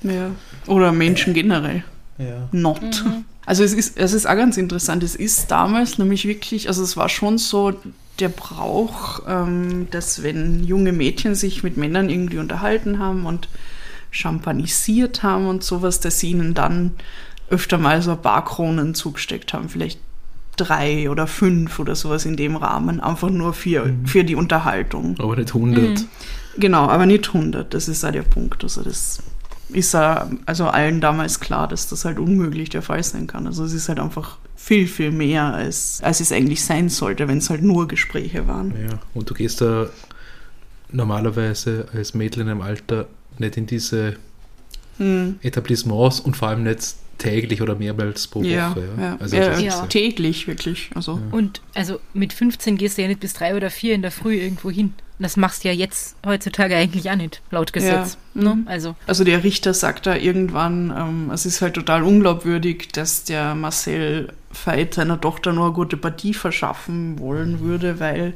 [0.01, 0.31] Ja.
[0.65, 1.83] Oder Menschen generell.
[2.17, 2.47] Ja.
[2.51, 3.03] Not.
[3.45, 5.03] Also es ist, es ist auch ganz interessant.
[5.03, 7.73] Es ist damals nämlich wirklich, also es war schon so
[8.19, 13.47] der Brauch, ähm, dass wenn junge Mädchen sich mit Männern irgendwie unterhalten haben und
[14.11, 16.91] champanisiert haben und sowas, dass sie ihnen dann
[17.49, 19.99] öfter mal so ein paar Kronen zugesteckt haben, vielleicht
[20.55, 25.15] drei oder fünf oder sowas in dem Rahmen, einfach nur für, für die Unterhaltung.
[25.19, 26.05] Aber nicht 100.
[26.57, 28.63] Genau, aber nicht 100, das ist auch der Punkt.
[28.63, 29.19] Also das
[29.69, 33.47] ist ja also allen damals klar, dass das halt unmöglich der Fall sein kann.
[33.47, 37.37] Also es ist halt einfach viel, viel mehr, als, als es eigentlich sein sollte, wenn
[37.37, 38.71] es halt nur Gespräche waren.
[38.71, 38.99] Ja.
[39.13, 39.87] Und du gehst da
[40.91, 43.07] normalerweise als Mädel in einem Alter
[43.37, 44.17] nicht in diese
[44.99, 45.39] Hm.
[45.41, 48.49] Etablissements und vor allem nicht täglich oder mehrmals pro Woche.
[48.49, 49.17] ja.
[49.19, 49.85] Also ja, ist Ja.
[49.85, 50.89] täglich wirklich.
[50.95, 54.11] Also Und also mit 15 gehst du ja nicht bis drei oder vier in der
[54.11, 54.93] Früh irgendwo hin.
[55.19, 58.17] Und das machst du ja jetzt heutzutage eigentlich auch nicht, laut Gesetz.
[58.35, 58.41] Ja.
[58.41, 58.55] Ne?
[58.55, 58.67] Mhm.
[58.67, 63.53] Also, Also der Richter sagt da irgendwann, ähm, es ist halt total unglaubwürdig, dass der
[63.53, 64.29] Marcel
[64.65, 68.33] Veit seiner Tochter nur eine gute Partie verschaffen wollen würde, weil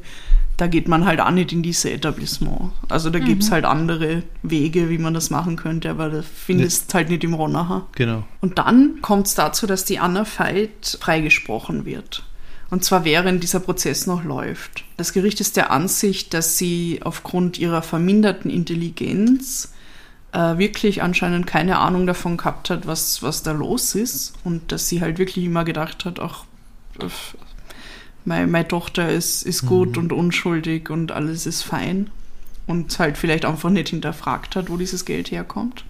[0.57, 2.71] da geht man halt auch nicht in diese Etablissement.
[2.87, 7.09] Also da gibt's halt andere Wege, wie man das machen könnte, aber das findest halt
[7.09, 7.87] nicht im Ronacher.
[7.95, 8.23] Genau.
[8.39, 12.23] Und dann kommt es dazu, dass die Anna Veit freigesprochen wird.
[12.69, 14.83] Und zwar während dieser Prozess noch läuft.
[14.97, 19.73] Das Gericht ist der Ansicht, dass sie aufgrund ihrer verminderten Intelligenz
[20.33, 24.33] äh, wirklich anscheinend keine Ahnung davon gehabt hat, was, was da los ist.
[24.43, 26.45] Und dass sie halt wirklich immer gedacht hat, ach,
[28.25, 32.09] meine, meine Tochter ist, ist gut und unschuldig und alles ist fein.
[32.65, 35.83] Und halt vielleicht einfach nicht hinterfragt hat, wo dieses Geld herkommt.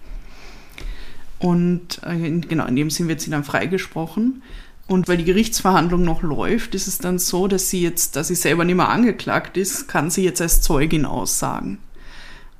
[1.38, 4.42] Und äh, in- genau, in dem Sinn wird sie dann freigesprochen.
[4.86, 8.34] Und weil die Gerichtsverhandlung noch läuft, ist es dann so, dass sie jetzt, da sie
[8.34, 11.78] selber nicht mehr angeklagt ist, kann sie jetzt als Zeugin aussagen.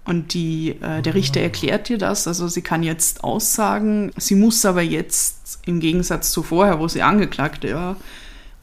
[0.06, 4.64] Und die, äh, der Richter erklärt ihr das, also sie kann jetzt aussagen, sie muss
[4.64, 7.96] aber jetzt im Gegensatz zu vorher, wo sie Angeklagte war,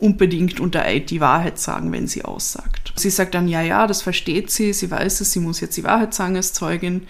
[0.01, 2.91] unbedingt unter Eid die Wahrheit sagen, wenn sie aussagt.
[2.95, 5.83] Sie sagt dann, ja, ja, das versteht sie, sie weiß es, sie muss jetzt die
[5.83, 7.03] Wahrheit sagen als Zeugin.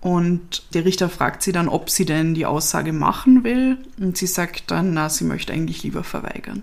[0.00, 3.78] Und der Richter fragt sie dann, ob sie denn die Aussage machen will.
[3.98, 6.62] Und sie sagt dann, na, sie möchte eigentlich lieber verweigern.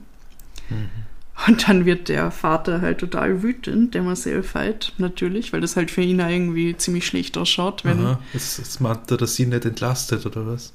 [1.48, 5.90] Und dann wird der Vater halt total wütend, der Marcel Veit, natürlich, weil das halt
[5.90, 8.20] für ihn irgendwie ziemlich schlecht ausschaut, wenn, Aha.
[8.34, 10.74] Jetzt meint er, dass sie nicht entlastet, oder was?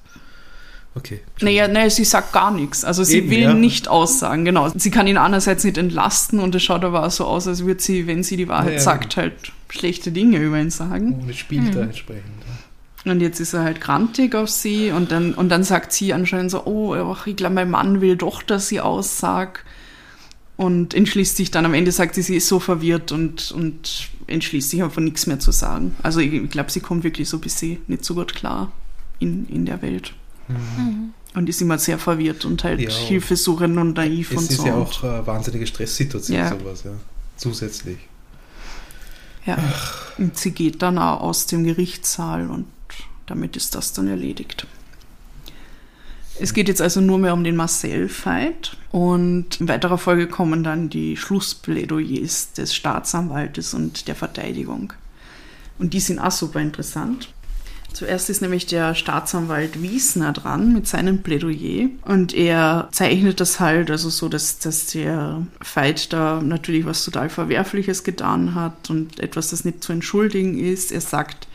[0.96, 1.20] Okay.
[1.42, 2.82] Naja, naja, sie sagt gar nichts.
[2.82, 3.54] Also sie Eben, will ja.
[3.54, 4.70] nicht aussagen, genau.
[4.74, 7.82] Sie kann ihn einerseits nicht entlasten und es schaut aber auch so aus, als würde
[7.82, 11.20] sie, wenn sie die Wahrheit Ja, ja, sagt, halt schlechte Dinge über ihn sagen.
[11.20, 12.24] Und es spielt da entsprechend.
[13.04, 13.12] ja.
[13.12, 16.50] Und jetzt ist er halt grantig auf sie und dann, und dann sagt sie anscheinend
[16.50, 19.64] so, oh, ach, ich glaube, mein Mann will doch, dass sie aussag.
[20.56, 24.70] Und entschließt sich dann, am Ende sagt sie, sie ist so verwirrt und, und entschließt
[24.70, 25.94] sich einfach nichts mehr zu sagen.
[26.02, 28.72] Also ich, ich glaube, sie kommt wirklich so ein bisschen nicht so gut klar
[29.18, 30.14] in, in der Welt.
[31.34, 32.90] Und ist immer sehr verwirrt und halt Ja.
[32.90, 34.66] hilfesuchend und naiv Es und ist so.
[34.66, 36.48] ja auch eine wahnsinnige Stresssituation, Ja.
[36.50, 36.92] sowas, ja.
[37.36, 37.98] Zusätzlich.
[39.44, 39.58] Ja.
[40.18, 42.66] Und sie geht dann auch aus dem Gerichtssaal und
[43.26, 44.66] damit ist das dann erledigt.
[46.40, 50.90] Es geht jetzt also nur mehr um den Marcel-Fight und in weiterer Folge kommen dann
[50.90, 54.92] die Schlussplädoyers des Staatsanwaltes und der Verteidigung.
[55.78, 57.32] Und die sind auch super interessant.
[57.96, 63.90] Zuerst ist nämlich der Staatsanwalt Wiesner dran mit seinem Plädoyer und er zeichnet das halt
[63.90, 69.48] also so, dass, dass der Veit da natürlich was total Verwerfliches getan hat und etwas,
[69.48, 70.92] das nicht zu entschuldigen ist.
[70.92, 71.48] Er sagt,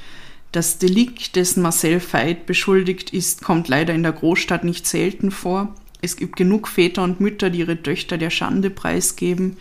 [0.52, 5.76] das Delikt, dessen Marcel Veit beschuldigt ist, kommt leider in der Großstadt nicht selten vor.
[6.02, 9.58] Es gibt genug Väter und Mütter, die ihre Töchter der Schande preisgeben,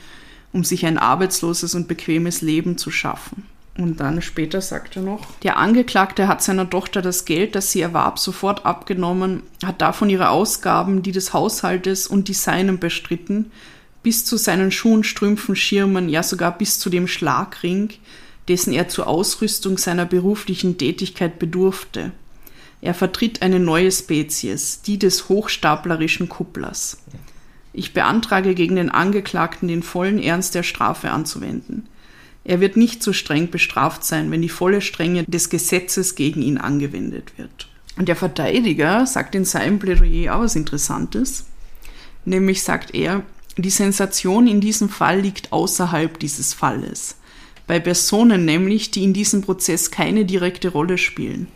[0.51, 3.45] um sich ein arbeitsloses und bequemes Leben zu schaffen.
[3.79, 7.81] Und dann später sagt er noch, der Angeklagte hat seiner Tochter das Geld, das sie
[7.81, 13.51] erwarb, sofort abgenommen, hat davon ihre Ausgaben, die des Haushaltes und die seinen bestritten,
[14.03, 17.91] bis zu seinen Schuhen, Strümpfen, Schirmen, ja sogar bis zu dem Schlagring,
[18.49, 22.13] dessen er zur Ausrüstung seiner beruflichen Tätigkeit bedurfte.
[22.83, 26.99] Er vertritt eine neue Spezies, die des hochstaplerischen Kupplers.
[27.73, 31.87] Ich beantrage gegen den Angeklagten den vollen Ernst der Strafe anzuwenden.
[32.45, 36.59] Er wird nicht so streng bestraft sein, wenn die volle Strenge des Gesetzes gegen ihn
[36.59, 37.69] angewendet wird.
[37.97, 41.45] Und der Verteidiger sagt in seinem Plädoyer auch was Interessantes.
[42.25, 43.23] Nämlich sagt er,
[43.57, 47.17] die Sensation in diesem Fall liegt außerhalb dieses Falles.
[47.67, 51.49] Bei Personen nämlich, die in diesem Prozess keine direkte Rolle spielen.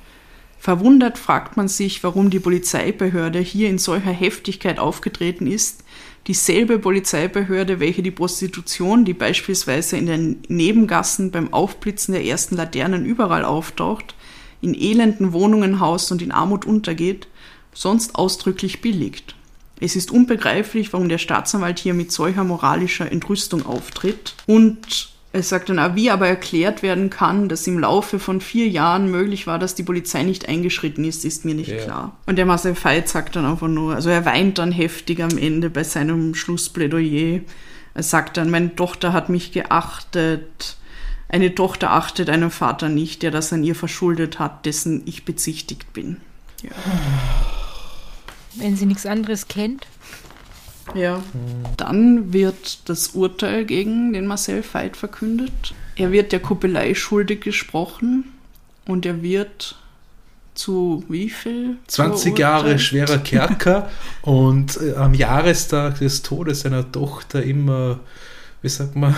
[0.58, 5.83] Verwundert fragt man sich, warum die Polizeibehörde hier in solcher Heftigkeit aufgetreten ist,
[6.26, 13.04] dieselbe Polizeibehörde, welche die Prostitution, die beispielsweise in den Nebengassen beim Aufblitzen der ersten Laternen
[13.04, 14.14] überall auftaucht,
[14.60, 17.28] in elenden Wohnungen haust und in Armut untergeht,
[17.74, 19.34] sonst ausdrücklich billigt.
[19.80, 25.68] Es ist unbegreiflich, warum der Staatsanwalt hier mit solcher moralischer Entrüstung auftritt und es sagt
[25.68, 29.58] dann auch, wie aber erklärt werden kann, dass im Laufe von vier Jahren möglich war,
[29.58, 31.78] dass die Polizei nicht eingeschritten ist, ist mir nicht Ja.
[31.78, 32.16] klar.
[32.26, 35.70] Und der Marcel Veit sagt dann einfach nur, also er weint dann heftig am Ende
[35.70, 37.40] bei seinem Schlussplädoyer.
[37.94, 40.76] Er sagt dann, meine Tochter hat mich geachtet.
[41.28, 45.92] Eine Tochter achtet einen Vater nicht, der das an ihr verschuldet hat, dessen ich bezichtigt
[45.92, 46.18] bin.
[48.54, 49.84] Wenn sie nichts anderes kennt.
[50.94, 51.22] Ja.
[51.76, 55.74] Dann wird das Urteil gegen den Marcel Veit verkündet.
[55.96, 58.24] Er wird der Kuppelei schuldig gesprochen
[58.86, 59.76] und er wird
[60.54, 61.78] zu wie viel?
[61.88, 63.90] 20 Jahre schwerer Kerker
[64.22, 67.98] und äh, am Jahrestag des Todes seiner Tochter immer,
[68.62, 69.14] wie sagt man,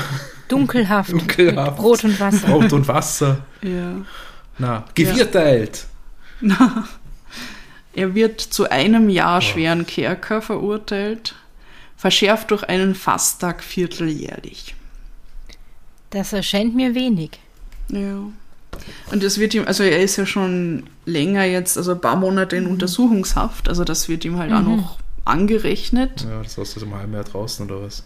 [0.49, 1.13] Dunkelhaft.
[1.13, 1.69] Dunkelhaft.
[1.69, 2.47] Mit Brot und Wasser.
[2.47, 3.39] Brot und Wasser.
[3.63, 3.97] Ja.
[4.59, 5.87] Na, gevierteilt.
[7.97, 11.35] Er wird zu einem Jahr schweren Kerker verurteilt,
[11.97, 14.75] verschärft durch einen Fasttag vierteljährlich.
[16.11, 17.39] Das erscheint mir wenig.
[17.89, 18.19] Ja.
[19.11, 22.57] Und das wird ihm, also er ist ja schon länger jetzt, also ein paar Monate
[22.57, 26.27] in Untersuchungshaft, also das wird ihm halt auch noch angerechnet.
[26.29, 28.05] Ja, das heißt also mal mehr draußen oder was?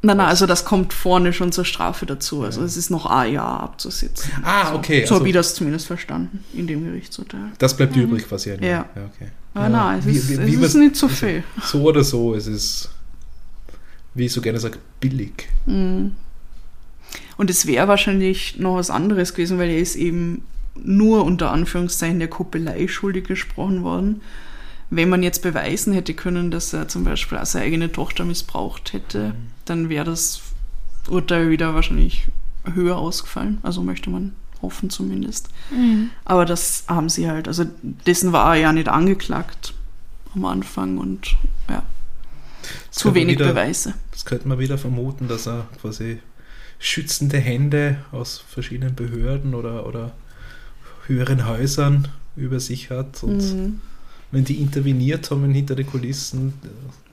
[0.00, 2.42] Nein, nein, also das kommt vorne schon zur Strafe dazu.
[2.44, 4.30] Also es ist noch ein Jahr abzusitzen.
[4.44, 4.98] Ah, okay.
[4.98, 7.50] So also habe ich das zumindest verstanden in dem Gerichtsurteil.
[7.58, 8.52] das bleibt übrig quasi.
[8.52, 8.68] ein Ja.
[8.68, 9.30] Ja okay.
[9.54, 11.42] Aber Ja, nein, es wie- ist, wie- es wie ist was- nicht so viel.
[11.64, 12.90] So oder so, es ist,
[14.14, 15.48] wie ich so gerne sage, billig.
[15.66, 16.12] Mhm.
[17.36, 20.42] Und es wäre wahrscheinlich noch was anderes gewesen, weil er ist eben
[20.80, 24.20] nur unter Anführungszeichen der Kuppelei schuldig gesprochen worden.
[24.90, 28.92] Wenn man jetzt beweisen hätte können, dass er zum Beispiel auch seine eigene Tochter missbraucht
[28.92, 29.34] hätte,
[29.66, 30.40] dann wäre das
[31.08, 32.28] Urteil wieder wahrscheinlich
[32.74, 33.58] höher ausgefallen.
[33.62, 35.50] Also möchte man hoffen zumindest.
[36.24, 37.64] Aber das haben sie halt, also
[38.06, 39.74] dessen war er ja nicht angeklagt
[40.34, 41.36] am Anfang und
[41.68, 41.82] ja,
[42.90, 43.94] Das zu wenig wieder, Beweise.
[44.12, 46.20] Das könnte man wieder vermuten, dass er quasi
[46.78, 50.12] schützende Hände aus verschiedenen Behörden oder, oder
[51.06, 53.22] höheren Häusern über sich hat.
[53.22, 53.80] Und Mhm.
[54.30, 56.52] Wenn die interveniert haben hinter den Kulissen,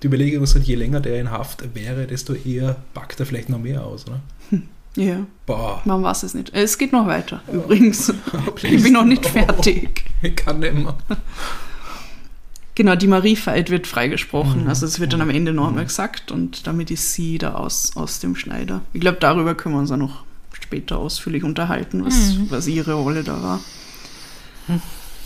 [0.04, 3.50] die Überlegung ist halt, je länger der in Haft wäre, desto eher packt er vielleicht
[3.50, 4.22] noch mehr aus, oder?
[4.98, 5.26] Ja.
[5.46, 6.52] Boah, Man weiß es nicht.
[6.54, 8.14] Es geht noch weiter, übrigens.
[8.64, 10.06] Ich bin noch nicht fertig.
[10.22, 10.96] ich kann nicht mehr.
[12.76, 14.64] Genau, die Marie Veit wird freigesprochen.
[14.64, 14.68] Mhm.
[14.70, 17.96] Also es wird dann am Ende noch einmal gesagt und damit ist sie da aus,
[17.96, 18.82] aus dem Schneider.
[18.92, 22.48] Ich glaube, darüber können wir uns auch noch später ausführlich unterhalten, was, Mhm.
[22.52, 23.60] was ihre Rolle da war.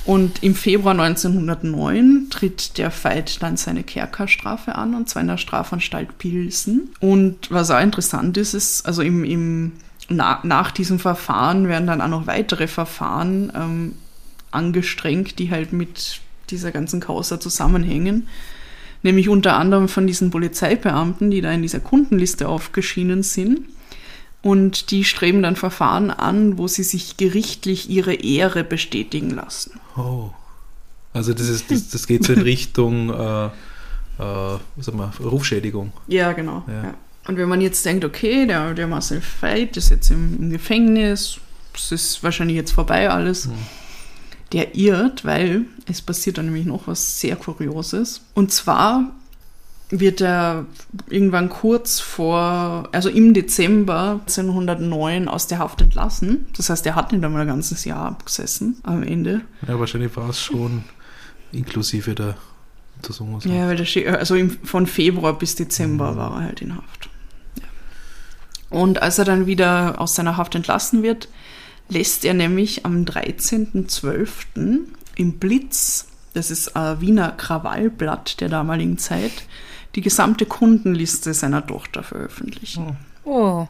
[0.10, 5.38] Und im Februar 1909 tritt der Veit dann seine Kerkerstrafe an, und zwar in der
[5.38, 6.90] Strafanstalt Pilsen.
[7.00, 9.74] Und was auch interessant ist, ist, also im, im,
[10.10, 13.94] na, nach diesem Verfahren werden dann auch noch weitere Verfahren ähm,
[14.50, 18.30] angestrengt, die halt mit dieser ganzen Causa zusammenhängen.
[19.04, 23.60] Nämlich unter anderem von diesen Polizeibeamten, die da in dieser Kundenliste aufgeschienen sind.
[24.42, 29.80] Und die streben dann Verfahren an, wo sie sich gerichtlich ihre Ehre bestätigen lassen.
[29.98, 30.30] Oh.
[31.12, 33.50] Also das, ist, das, das geht so in Richtung äh,
[34.20, 35.94] äh, was sagen wir, Rufschädigung.
[36.08, 36.64] Ja, genau.
[36.68, 36.84] Ja.
[36.84, 36.94] Ja.
[37.28, 41.40] Und wenn man jetzt denkt, okay, der, der Marcel Veit ist jetzt im, im Gefängnis,
[41.74, 43.50] es ist wahrscheinlich jetzt vorbei alles,
[44.52, 48.22] der irrt, weil es passiert dann nämlich noch was sehr Kurioses.
[48.34, 49.12] Und zwar
[49.90, 50.66] wird er
[51.10, 56.46] irgendwann kurz vor, also im Dezember 1909 aus der Haft entlassen.
[56.56, 59.42] Das heißt, er hat nicht einmal ein ganzes Jahr abgesessen am Ende.
[59.68, 60.84] Ja, wahrscheinlich war es schon
[61.52, 62.36] inklusive der
[62.98, 63.42] Untersuchung.
[63.46, 67.10] Ja, weil steht, also im, von Februar bis Dezember war er halt in Haft.
[67.60, 68.78] Ja.
[68.78, 71.30] Und als er dann wieder aus seiner Haft entlassen wird,
[71.90, 74.82] lässt er nämlich am 13.12.
[75.16, 79.46] im Blitz, das ist ein Wiener Krawallblatt der damaligen Zeit,
[79.96, 82.98] die gesamte Kundenliste seiner Tochter veröffentlichen.
[83.24, 83.68] Oh.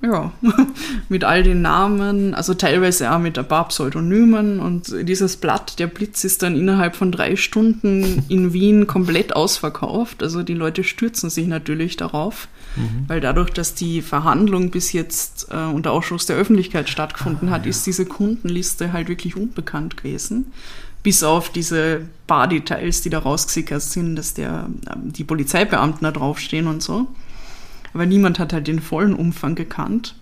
[0.00, 0.32] Ja,
[1.08, 4.60] mit all den Namen, also teilweise auch mit ein paar Pseudonymen.
[4.60, 10.22] Und dieses Blatt, der Blitz, ist dann innerhalb von drei Stunden in Wien komplett ausverkauft.
[10.22, 12.46] Also die Leute stürzen sich natürlich darauf.
[13.08, 17.86] Weil dadurch, dass die Verhandlung bis jetzt äh, unter Ausschuss der Öffentlichkeit stattgefunden hat, ist
[17.86, 20.52] diese Kundenliste halt wirklich unbekannt gewesen.
[21.08, 26.10] Bis auf diese paar Details, die da rausgesickert sind, dass der, ähm, die Polizeibeamten da
[26.10, 27.06] draufstehen und so.
[27.94, 30.16] Aber niemand hat halt den vollen Umfang gekannt.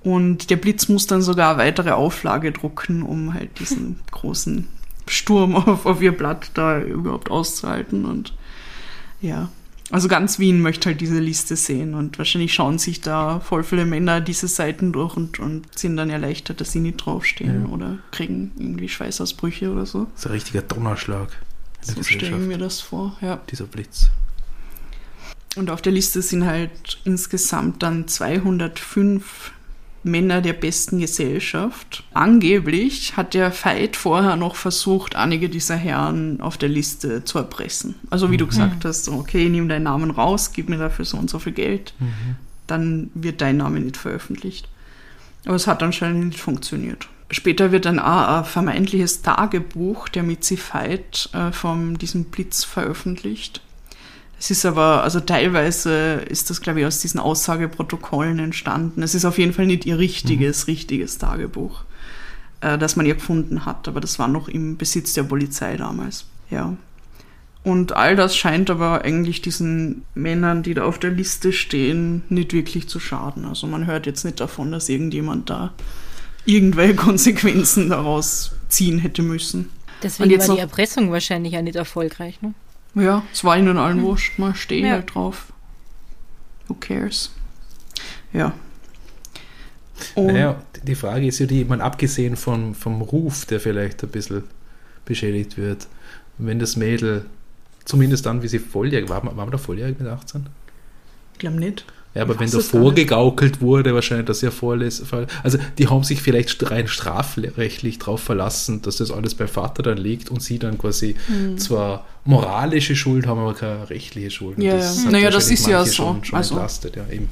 [0.00, 4.66] Und der Blitz muss dann sogar eine weitere Auflage drucken, um halt diesen großen
[5.06, 8.06] Sturm auf, auf ihr Blatt da überhaupt auszuhalten.
[8.06, 8.32] Und
[9.20, 9.50] ja,
[9.90, 13.86] also ganz Wien möchte halt diese Liste sehen und wahrscheinlich schauen sich da voll viele
[13.86, 17.68] Männer diese Seiten durch und, und sind dann erleichtert, dass sie nicht draufstehen Ja.
[17.68, 20.04] oder kriegen irgendwie Schweißausbrüche oder so.
[20.12, 21.28] Das ist ein richtiger Donnerschlag.
[21.80, 23.40] So stelle ich mir das vor, ja.
[23.50, 24.10] Dieser Blitz.
[25.56, 29.52] Und auf der Liste sind halt insgesamt dann 205
[30.10, 32.04] Männer der besten Gesellschaft.
[32.14, 37.94] Angeblich hat der Veit vorher noch versucht, einige dieser Herren auf der Liste zu erpressen.
[38.10, 41.30] Also wie du gesagt hast, okay, nimm deinen Namen raus, gib mir dafür so und
[41.30, 41.94] so viel Geld,
[42.66, 44.68] dann wird dein Name nicht veröffentlicht.
[45.44, 47.08] Aber es hat anscheinend nicht funktioniert.
[47.30, 53.60] Später wird dann auch ein vermeintliches Tagebuch der Mitzi Veit äh, von diesem Blitz veröffentlicht.
[54.40, 59.02] Es ist aber, also teilweise ist das, glaube ich, aus diesen Aussageprotokollen entstanden.
[59.02, 61.82] Es ist auf jeden Fall nicht ihr richtiges, richtiges Tagebuch,
[62.60, 66.26] äh, das man ihr gefunden hat, aber das war noch im Besitz der Polizei damals.
[66.50, 66.76] Ja.
[67.64, 72.52] Und all das scheint aber eigentlich diesen Männern, die da auf der Liste stehen, nicht
[72.52, 73.44] wirklich zu schaden.
[73.44, 75.72] Also man hört jetzt nicht davon, dass irgendjemand da
[76.44, 79.70] irgendwelche Konsequenzen daraus ziehen hätte müssen.
[80.02, 82.40] Deswegen jetzt war die Erpressung wahrscheinlich auch nicht erfolgreich.
[82.40, 82.54] Ne?
[82.94, 84.92] Ja, es war ihnen allen wurscht, mal stehen Ja.
[84.94, 85.52] halt drauf.
[86.66, 87.30] Who cares?
[88.32, 88.52] Ja.
[90.14, 94.10] Und Naja, die Frage ist ja die, man abgesehen vom, vom Ruf, der vielleicht ein
[94.10, 94.44] bisschen
[95.04, 95.88] beschädigt wird,
[96.38, 97.26] wenn das Mädel,
[97.84, 100.46] zumindest dann, wie sie volljährig war, war man da volljährig mit 18?
[101.32, 101.84] ich glaube nicht.
[102.14, 105.04] Ja, aber wenn da vorgegaukelt wurde, wahrscheinlich, dass er vorlässt,
[105.42, 109.98] also die haben sich vielleicht rein strafrechtlich darauf verlassen, dass das alles beim Vater dann
[109.98, 111.14] liegt und sie dann quasi
[111.56, 114.58] zwar moralische Schuld haben, aber keine rechtliche Schuld.
[114.58, 115.10] Ja, das ja.
[115.10, 115.92] Naja, das ist ja so.
[115.92, 117.28] Schon, schon Also- entlastet, ja, eben.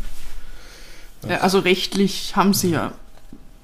[1.28, 2.92] Ja, also rechtlich haben sie ja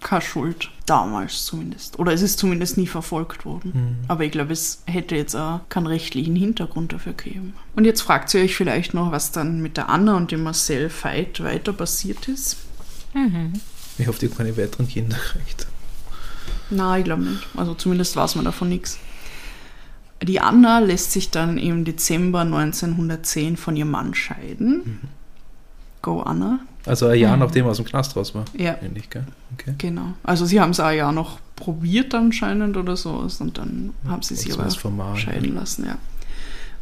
[0.03, 0.71] keine Schuld.
[0.87, 1.99] Damals zumindest.
[1.99, 4.05] Oder es ist zumindest nie verfolgt worden.
[4.09, 7.55] Aber ich glaube, es hätte jetzt auch keinen rechtlichen Hintergrund dafür gegeben.
[7.77, 10.91] Und jetzt fragt ihr euch vielleicht noch, was dann mit der Anna und dem Marcel
[10.91, 12.57] Veit weiter passiert ist.
[13.99, 15.67] Ich hoffe, die haben keine weiteren Kinder gekriegt.
[16.71, 17.47] Nein, ich glaube nicht.
[17.57, 18.99] Also zumindest weiß man davon nichts.
[20.23, 25.01] Die Anna lässt sich dann im Dezember 1910 von ihrem Mann scheiden.
[26.01, 26.61] Go Anna.
[26.87, 28.45] Also ein Jahr nachdem er aus dem Knast raus war.
[28.57, 29.25] Ja, Ähnlich, gell?
[29.55, 29.75] Okay.
[29.79, 30.15] genau.
[30.23, 34.35] Also sie haben es ein Jahr noch probiert anscheinend oder so und dann haben sie
[34.35, 35.99] sich aber formal, scheiden lassen, ja.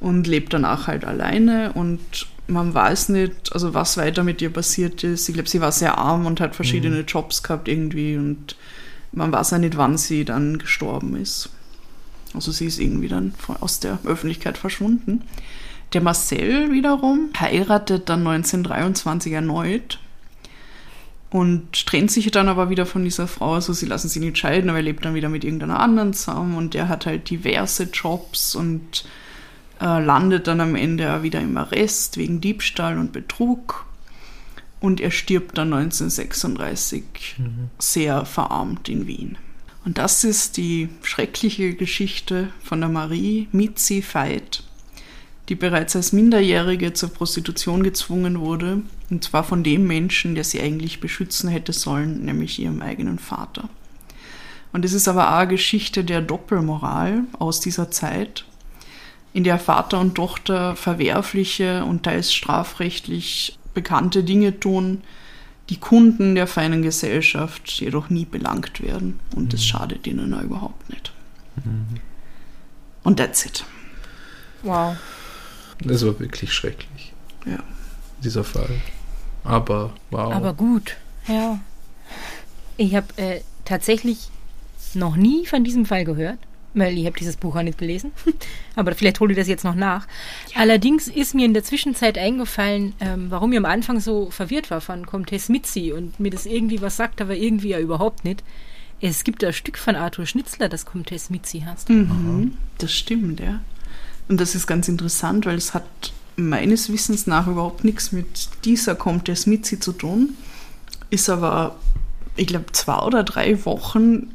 [0.00, 2.00] Und lebt danach halt alleine und
[2.46, 5.28] man weiß nicht, also was weiter mit ihr passiert ist.
[5.28, 8.56] Ich glaube, sie war sehr arm und hat verschiedene Jobs gehabt irgendwie und
[9.12, 11.50] man weiß ja nicht, wann sie dann gestorben ist.
[12.34, 15.22] Also sie ist irgendwie dann aus der Öffentlichkeit verschwunden.
[15.92, 19.98] Der Marcel wiederum heiratet dann 1923 erneut
[21.30, 23.54] und trennt sich dann aber wieder von dieser Frau.
[23.54, 26.56] Also sie lassen sie nicht scheiden, aber er lebt dann wieder mit irgendeiner anderen zusammen
[26.56, 29.04] und der hat halt diverse Jobs und
[29.80, 33.86] äh, landet dann am Ende wieder im Arrest wegen Diebstahl und Betrug.
[34.80, 37.36] Und er stirbt dann 1936
[37.78, 39.36] sehr verarmt in Wien.
[39.84, 44.62] Und das ist die schreckliche Geschichte von der Marie Mitzi Veit,
[45.50, 50.60] die bereits als Minderjährige zur Prostitution gezwungen wurde, und zwar von dem Menschen, der sie
[50.60, 53.68] eigentlich beschützen hätte sollen, nämlich ihrem eigenen Vater.
[54.72, 58.44] Und es ist aber auch eine Geschichte der Doppelmoral aus dieser Zeit,
[59.32, 65.02] in der Vater und Tochter verwerfliche und teils strafrechtlich bekannte Dinge tun,
[65.68, 69.18] die Kunden der feinen Gesellschaft jedoch nie belangt werden.
[69.34, 71.12] Und das schadet ihnen auch überhaupt nicht.
[73.02, 73.64] Und that's it.
[74.62, 74.96] Wow.
[75.84, 77.12] Das war wirklich schrecklich,
[77.46, 77.58] Ja.
[78.22, 78.70] dieser Fall.
[79.44, 80.32] Aber wow.
[80.32, 81.58] Aber gut, ja.
[82.76, 84.28] Ich habe äh, tatsächlich
[84.94, 86.38] noch nie von diesem Fall gehört,
[86.74, 88.12] weil ich habe dieses Buch auch nicht gelesen.
[88.76, 90.06] Aber vielleicht hole ich das jetzt noch nach.
[90.54, 94.80] Allerdings ist mir in der Zwischenzeit eingefallen, ähm, warum ich am Anfang so verwirrt war
[94.80, 98.42] von Comtesse Mitzi und mir das irgendwie was sagt, aber irgendwie ja überhaupt nicht.
[99.00, 101.88] Es gibt ein Stück von Arthur Schnitzler, das Comtesse Mitzi heißt.
[101.88, 103.60] Mhm, das stimmt, ja.
[104.28, 105.84] Und das ist ganz interessant, weil es hat
[106.36, 110.34] meines Wissens nach überhaupt nichts mit dieser Comtesse Mitzi zu tun.
[111.10, 111.76] Ist aber,
[112.36, 114.30] ich glaube, zwei oder drei Wochen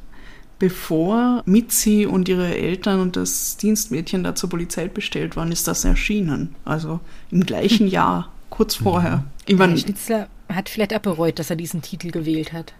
[0.59, 5.83] bevor Mitzi und ihre Eltern und das Dienstmädchen da zur Polizei bestellt waren, ist das
[5.83, 6.55] erschienen.
[6.63, 6.99] Also
[7.31, 8.31] im gleichen Jahr.
[8.49, 9.25] kurz vorher.
[9.45, 12.73] Ich mein, Herr Schnitzler hat vielleicht auch bereut, dass er diesen Titel gewählt hat.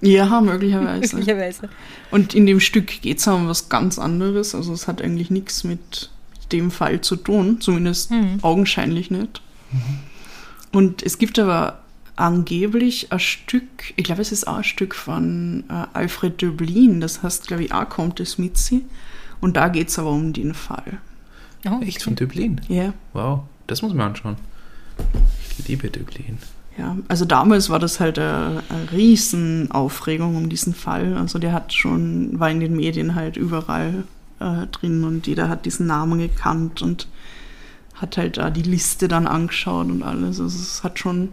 [0.00, 1.16] ja, möglicherweise.
[1.16, 1.68] Möglicherweise.
[2.10, 4.54] Und in dem Stück geht es um was ganz anderes.
[4.54, 6.10] Also es hat eigentlich nichts mit
[6.58, 8.38] dem Fall zu tun, zumindest Mhm.
[8.42, 9.42] augenscheinlich nicht.
[10.72, 11.80] Und es gibt aber
[12.16, 17.22] angeblich ein Stück, ich glaube, es ist auch ein Stück von äh, Alfred Döblin, das
[17.22, 18.84] heißt, glaube ich, auch kommt es mit sie.
[19.40, 20.98] Und da geht es aber um den Fall.
[21.68, 22.60] Oh, Echt von Döblin?
[22.68, 22.92] Ja.
[23.12, 24.36] Wow, das muss man anschauen.
[25.58, 26.38] Ich liebe Döblin.
[26.78, 31.16] Ja, also damals war das halt eine, eine Riesenaufregung um diesen Fall.
[31.16, 34.04] Also der hat schon, war in den Medien halt überall
[34.40, 37.08] äh, drin und jeder hat diesen Namen gekannt und
[37.94, 40.40] hat halt da die Liste dann angeschaut und alles.
[40.40, 41.32] Also es hat schon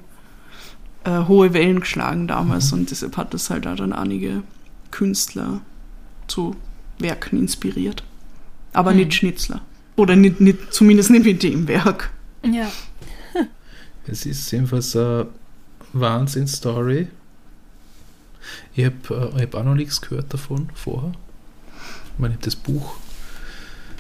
[1.04, 4.44] äh, hohe Wellen geschlagen damals und deshalb hat das halt auch dann einige
[4.92, 5.62] Künstler
[6.28, 6.56] zu
[7.00, 8.04] Werken inspiriert.
[8.74, 8.98] Aber Hm.
[8.98, 9.62] nicht Schnitzler.
[9.96, 12.12] Oder nicht, nicht, zumindest nicht mit dem Werk.
[12.44, 12.72] Ja.
[14.08, 15.28] Es ist jedenfalls eine
[15.94, 17.08] Wahnsinnsstory.
[18.74, 21.12] Ich habe äh, hab auch noch nichts gehört davon vorher.
[22.30, 22.96] Ich habe das Buch,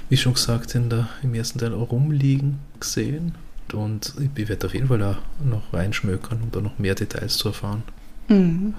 [0.09, 3.36] wie schon gesagt, in der, im ersten Teil auch rumliegen gesehen.
[3.74, 7.49] Und ich werde auf jeden Fall auch noch reinschmökern, um da noch mehr Details zu
[7.49, 7.84] erfahren.
[8.28, 8.74] Mhm.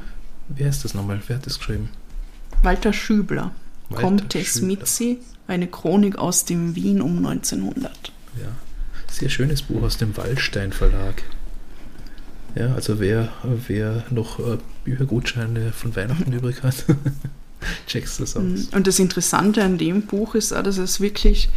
[0.48, 1.20] Wer ist das nochmal?
[1.26, 1.88] Wer hat das geschrieben?
[2.62, 3.52] Walter Schübler.
[3.88, 4.66] Walter Schübler.
[4.66, 8.12] Mitzi, eine Chronik aus dem Wien um 1900.
[8.40, 8.48] Ja,
[9.10, 11.22] sehr schönes Buch aus dem Waldstein Verlag.
[12.54, 13.30] Ja, also wer,
[13.66, 16.84] wer noch äh, Büchergutscheine von Weihnachten übrig hat,
[17.86, 18.42] checkst das aus.
[18.42, 18.68] Mhm.
[18.72, 21.48] Und das Interessante an dem Buch ist auch, dass es wirklich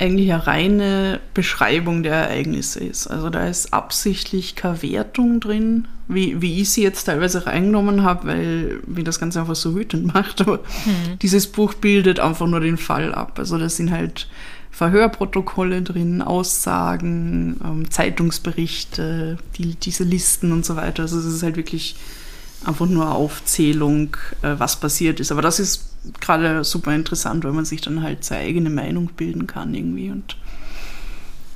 [0.00, 3.06] eigentlich eine reine Beschreibung der Ereignisse ist.
[3.06, 8.28] Also da ist absichtlich keine Wertung drin, wie, wie ich sie jetzt teilweise reingenommen habe,
[8.28, 10.40] weil mir das Ganze einfach so wütend macht.
[10.40, 10.60] Aber
[11.20, 13.38] dieses Buch bildet einfach nur den Fall ab.
[13.38, 14.26] Also da sind halt
[14.70, 21.02] Verhörprotokolle drin, Aussagen, ähm, Zeitungsberichte, die, diese Listen und so weiter.
[21.02, 21.96] Also es ist halt wirklich
[22.64, 25.32] einfach nur Aufzählung, äh, was passiert ist.
[25.32, 25.90] Aber das ist
[26.20, 30.36] gerade super interessant, weil man sich dann halt seine eigene Meinung bilden kann irgendwie und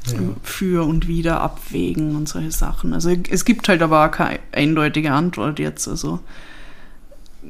[0.06, 0.18] Ja.
[0.42, 2.92] für und wieder abwägen und solche Sachen.
[2.92, 5.88] Also es gibt halt aber auch keine eindeutige Antwort jetzt.
[5.88, 6.20] Also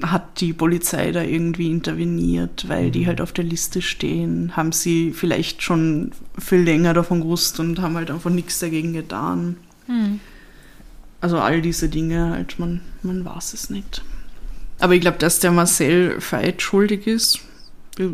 [0.02, 4.56] hat die Polizei da irgendwie interveniert, weil die halt auf der Liste stehen?
[4.56, 9.56] Haben sie vielleicht schon viel länger davon gewusst und haben halt einfach nichts dagegen getan?
[9.86, 10.20] Hm.
[11.20, 14.02] Also all diese Dinge halt, man, man weiß es nicht.
[14.78, 17.40] Aber ich glaube, dass der Marcel Veit schuldig ist,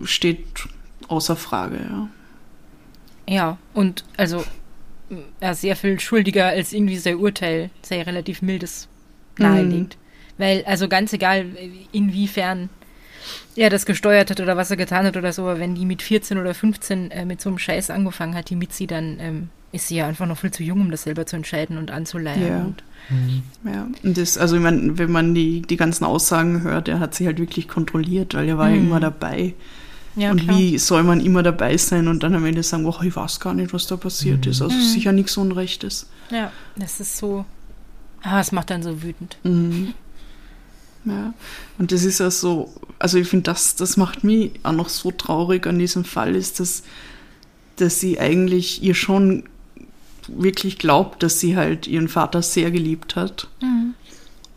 [0.04, 0.44] steht
[1.08, 2.08] außer Frage, ja.
[3.28, 4.44] Ja, und also
[5.40, 8.88] ja, sehr viel schuldiger als irgendwie sein Urteil, sehr relativ mildes
[9.38, 9.96] naheliegt.
[10.38, 11.46] Weil, also ganz egal,
[11.92, 12.68] inwiefern
[13.56, 16.02] er das gesteuert hat oder was er getan hat oder so, aber wenn die mit
[16.02, 19.88] 14 oder 15 äh, mit so einem Scheiß angefangen hat, die Mitzi, dann ähm, ist
[19.88, 22.46] sie ja einfach noch viel zu jung, um das selber zu entscheiden und anzuleihen.
[22.46, 22.60] Ja.
[22.64, 22.82] Und,
[23.64, 27.14] Ja, und das, also ich mein, wenn man die, die ganzen Aussagen hört, er hat
[27.14, 28.86] sie halt wirklich kontrolliert, weil er war ja Mhm.
[28.86, 29.54] immer dabei.
[30.16, 30.58] ja, und klar.
[30.58, 33.54] wie soll man immer dabei sein und dann am Ende sagen, oh, ich weiß gar
[33.54, 34.60] nicht, was da passiert ist.
[34.60, 34.82] Also Mhm.
[34.82, 36.08] sicher nichts Unrechtes.
[36.30, 37.44] Ja, das ist so.
[38.22, 39.38] Ah, es macht dann so wütend.
[39.44, 39.94] Mhm.
[41.06, 41.32] Ja,
[41.78, 45.10] und das ist ja so, also ich finde, das, das macht mich auch noch so
[45.10, 46.82] traurig an diesem Fall, ist, dass,
[47.76, 49.44] dass sie eigentlich ihr schon
[50.36, 53.48] wirklich glaubt, dass sie halt ihren Vater sehr geliebt hat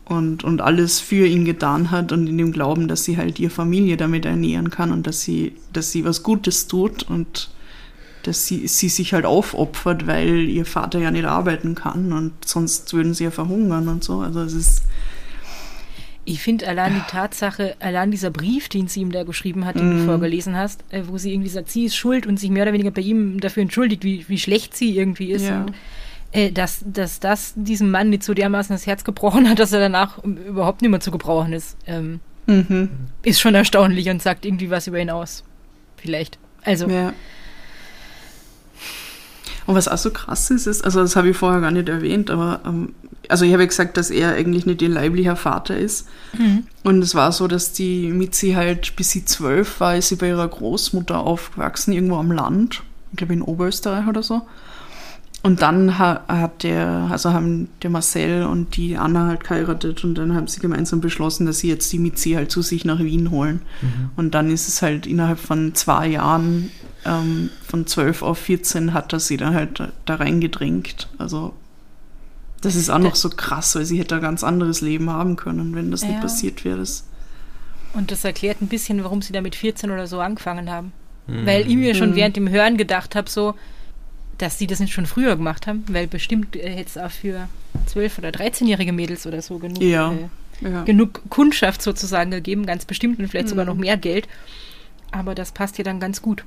[0.04, 3.50] und, und alles für ihn getan hat und in dem Glauben, dass sie halt ihre
[3.50, 7.50] Familie damit ernähren kann und dass sie, dass sie was Gutes tut und
[8.22, 12.92] dass sie, sie sich halt aufopfert, weil ihr Vater ja nicht arbeiten kann und sonst
[12.92, 14.20] würden sie ja verhungern und so.
[14.20, 14.82] Also es ist
[16.26, 19.90] Ich finde allein die Tatsache, allein dieser Brief, den sie ihm da geschrieben hat, den
[19.90, 20.06] du Mhm.
[20.06, 22.90] vorgelesen hast, äh, wo sie irgendwie sagt, sie ist schuld und sich mehr oder weniger
[22.90, 25.46] bei ihm dafür entschuldigt, wie, wie schlecht sie irgendwie ist.
[25.46, 25.62] Ja.
[25.64, 25.74] Und,
[26.32, 29.80] äh, dass, dass das diesem Mann nicht so dermaßen das Herz gebrochen hat, dass er
[29.80, 32.88] danach überhaupt nicht mehr zu gebrauchen ist, ähm, Mhm.
[33.22, 35.44] ist schon erstaunlich und sagt irgendwie was über ihn aus.
[35.96, 36.38] Vielleicht.
[36.62, 37.12] Also, Ja.
[39.66, 42.30] Und was auch so krass ist, ist, also das habe ich vorher gar nicht erwähnt,
[42.30, 42.94] aber ähm,
[43.28, 46.06] also ich habe ja gesagt, dass er eigentlich nicht ihr leiblicher Vater ist.
[46.36, 46.66] Mhm.
[46.82, 50.28] Und es war so, dass die Mitzi halt, bis sie zwölf war, ist sie bei
[50.28, 54.42] ihrer Großmutter aufgewachsen, irgendwo am Land, ich glaube in Oberösterreich oder so.
[55.44, 60.14] Und dann ha hat der, also haben der Marcel und die Anna halt geheiratet und
[60.16, 63.30] dann haben sie gemeinsam beschlossen, dass sie jetzt die Mitzi halt zu sich nach Wien
[63.30, 63.60] holen.
[64.16, 66.70] Und dann ist es halt innerhalb von zwei Jahren,
[67.04, 71.08] ähm, von 12 auf 14, hat er sie dann halt da- da reingedrängt.
[71.18, 71.52] Also
[72.62, 75.74] das ist auch noch so krass, weil sie hätte ein ganz anderes Leben haben können,
[75.74, 76.08] wenn das Ja.
[76.08, 76.82] nicht passiert wäre.
[77.92, 80.92] Und das erklärt ein bisschen, warum sie da mit 14 oder so angefangen haben.
[81.26, 83.54] Weil ich mir schon während dem Hören gedacht habe, so,
[84.38, 87.48] dass sie das nicht schon früher gemacht haben, weil bestimmt äh, hätte es auch für
[87.92, 90.12] 12- oder 13-jährige Mädels oder so genug, Ja.
[90.12, 90.84] äh, Ja.
[90.84, 93.70] genug Kundschaft sozusagen gegeben, ganz bestimmt und vielleicht sogar Mhm.
[93.70, 94.28] noch mehr Geld.
[95.10, 96.44] Aber das passt ihr dann ganz gut,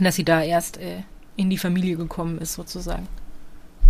[0.00, 1.02] dass sie da erst äh,
[1.36, 3.06] in die Familie gekommen ist sozusagen.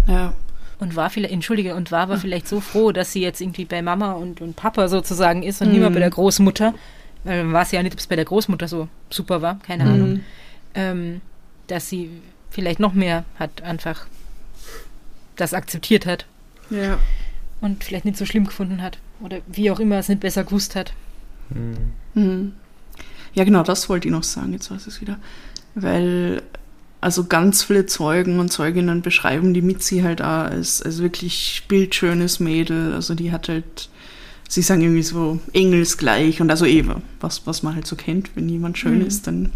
[0.07, 0.33] ja.
[0.81, 3.81] Und war vielleicht, entschuldige, und war aber vielleicht so froh, dass sie jetzt irgendwie bei
[3.81, 6.75] Mama und, und Papa sozusagen ist und nicht mehr bei der Großmutter.
[7.23, 10.11] Weil dann weiß ja nicht, ob es bei der Großmutter so super war, keine Ahnung.
[10.15, 10.21] Mhm.
[10.75, 11.21] Ähm,
[11.69, 12.11] dass sie
[12.55, 14.07] vielleicht noch mehr hat einfach
[15.37, 16.27] das akzeptiert hat
[16.71, 16.99] Ja.
[17.61, 18.99] und vielleicht nicht so schlimm gefunden hat.
[19.21, 20.93] Oder wie auch immer es nicht besser gewusst hat.
[22.15, 22.53] Mhm.
[23.35, 25.19] Ja, genau, das wollte ich noch sagen, jetzt weiß ich es wieder.
[25.75, 26.43] Weil,
[27.01, 32.39] also ganz viele Zeugen und Zeuginnen beschreiben die Mitzi halt auch als, als wirklich bildschönes
[32.39, 32.93] Mädel.
[32.95, 33.89] Also die hat halt,
[34.49, 38.49] sie sagen irgendwie so engelsgleich und also eben, was, was man halt so kennt, wenn
[38.49, 39.07] jemand schön Mhm.
[39.07, 39.51] ist, dann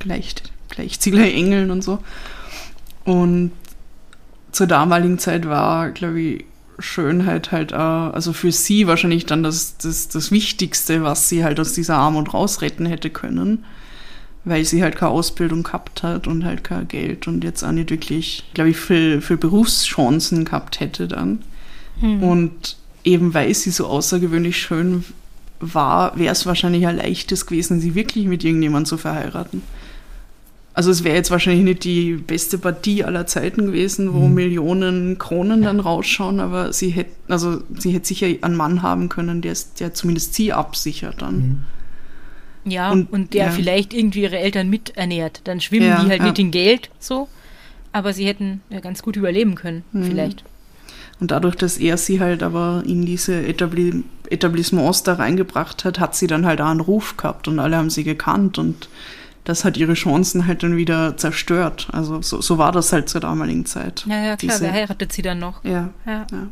[0.00, 2.00] gleicht, gleicht sie gleich Engeln und so.
[3.04, 3.52] Und
[4.52, 6.44] zur damaligen Zeit war, glaube ich,
[6.78, 11.60] Schönheit halt, äh, also für sie wahrscheinlich dann das, das, das Wichtigste, was sie halt
[11.60, 13.64] aus dieser Armut rausretten hätte können,
[14.44, 17.90] weil sie halt keine Ausbildung gehabt hat und halt kein Geld und jetzt auch nicht
[17.90, 21.40] wirklich, glaube ich, für, für Berufschancen gehabt hätte dann.
[22.22, 25.04] Und eben weil sie so außergewöhnlich schön
[25.60, 29.62] war, wäre es wahrscheinlich ein leichtes gewesen, sie wirklich mit irgendjemandem zu verheiraten.
[30.80, 35.60] Also es wäre jetzt wahrscheinlich nicht die beste Partie aller Zeiten gewesen, wo Millionen Kronen
[35.60, 39.92] dann rausschauen, aber sie hätte, also sie hätte sicher einen Mann haben können, der, der
[39.92, 41.66] zumindest sie absichert dann.
[42.64, 43.50] Ja, Und- und, der ja.
[43.50, 45.42] vielleicht irgendwie ihre Eltern miternährt.
[45.44, 46.28] Dann schwimmen Ja, die halt ja.
[46.28, 47.28] nicht in Geld so,
[47.92, 50.04] aber sie hätten ja ganz gut überleben können, Mhm.
[50.04, 50.44] vielleicht.
[51.20, 56.16] Und dadurch, dass er sie halt aber in diese Etabli Etablissements da reingebracht hat, hat
[56.16, 58.88] sie dann halt auch einen Ruf gehabt und alle haben sie gekannt und
[59.44, 61.88] das hat ihre Chancen halt dann wieder zerstört.
[61.92, 64.04] Also so, so war das halt zur damaligen Zeit.
[64.06, 65.64] Ja, ja, klar, Diese- wer heiratet sie dann noch?
[65.64, 66.26] Ja, Ja.
[66.30, 66.46] ja.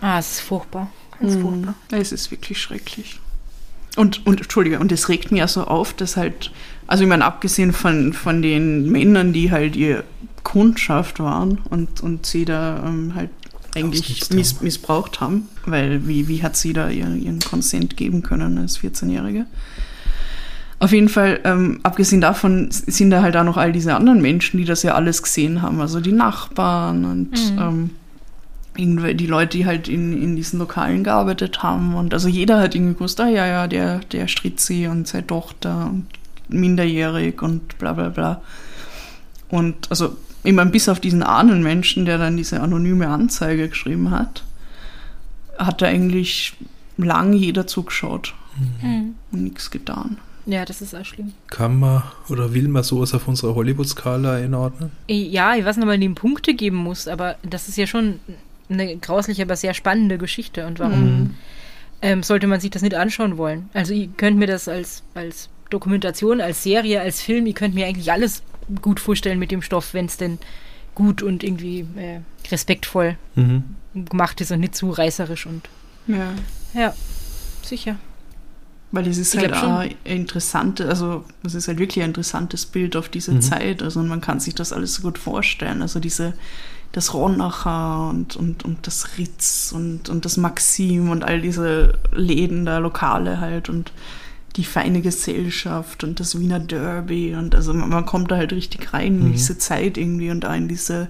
[0.00, 0.90] Ah, es ist furchtbar.
[1.20, 1.40] Ganz Mhm.
[1.42, 1.74] furchtbar.
[1.92, 3.20] Es ist wirklich schrecklich.
[3.96, 6.50] Und, und Entschuldige, und es regt mir ja so auf, dass halt,
[6.86, 10.02] also ich meine, abgesehen von, von den Männern, die halt ihr
[10.42, 13.30] Kundschaft waren und, und sie da ähm, halt
[13.76, 14.64] eigentlich miss, haben.
[14.64, 19.46] missbraucht haben, weil wie, wie hat sie da ihr, ihren Konsent geben können als 14-Jährige?
[20.84, 24.58] Auf jeden Fall, ähm, abgesehen davon sind da halt auch noch all diese anderen Menschen,
[24.58, 27.58] die das ja alles gesehen haben, also die Nachbarn und Mhm.
[27.58, 27.90] ähm,
[29.16, 31.94] die Leute, die halt in, in diesen Lokalen gearbeitet haben.
[31.94, 35.86] Und also jeder hat irgendwie gewusst, ah ja, ja, der, der Stritzi und seine Tochter
[35.86, 36.04] und
[36.48, 38.42] minderjährig und bla bla bla.
[39.48, 44.44] Und also, meine, bis auf diesen Ahnenmenschen, der dann diese anonyme Anzeige geschrieben hat,
[45.56, 46.52] hat da eigentlich
[46.98, 48.34] lang jeder zugeschaut
[48.82, 49.14] Mhm.
[49.32, 50.18] und nichts getan.
[50.46, 51.32] Ja, das ist auch schlimm.
[51.48, 54.90] Kann man oder will man sowas auf unserer Hollywood-Skala einordnen?
[55.08, 58.20] Ja, ich weiß nicht, ob man dem Punkte geben muss, aber das ist ja schon
[58.68, 60.66] eine grausliche, aber sehr spannende Geschichte.
[60.66, 61.30] Und warum Mhm.
[62.02, 63.68] ähm, sollte man sich das nicht anschauen wollen?
[63.72, 67.86] Also ihr könnt mir das als, als Dokumentation, als Serie, als Film, ihr könnt mir
[67.86, 68.42] eigentlich alles
[68.82, 70.38] gut vorstellen mit dem Stoff, wenn es denn
[70.94, 72.20] gut und irgendwie äh,
[72.50, 73.64] respektvoll Mhm.
[73.94, 75.68] gemacht ist und nicht zu reißerisch und
[76.06, 76.32] Ja.
[76.74, 76.94] ja,
[77.62, 77.96] sicher.
[78.94, 82.94] Weil es ist Ich halt auch interessant, also es ist halt wirklich ein interessantes Bild
[82.96, 83.42] auf diese Mhm.
[83.42, 83.82] Zeit.
[83.82, 85.82] Also man kann sich das alles so gut vorstellen.
[85.82, 86.34] Also diese,
[86.92, 92.64] das Ronacher und, und, und das Ritz und, und das Maxim und all diese Läden
[92.64, 93.92] da, Lokale halt und
[94.54, 98.92] die feine Gesellschaft und das Wiener Derby und also man, man kommt da halt richtig
[98.94, 99.32] rein in Mhm.
[99.32, 101.08] diese Zeit irgendwie und da in diese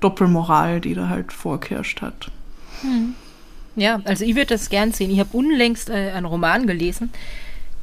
[0.00, 2.30] Doppelmoral, die da halt vorgeherrscht hat.
[3.80, 5.10] Ja, also ich würde das gern sehen.
[5.10, 7.10] Ich habe unlängst äh, einen Roman gelesen,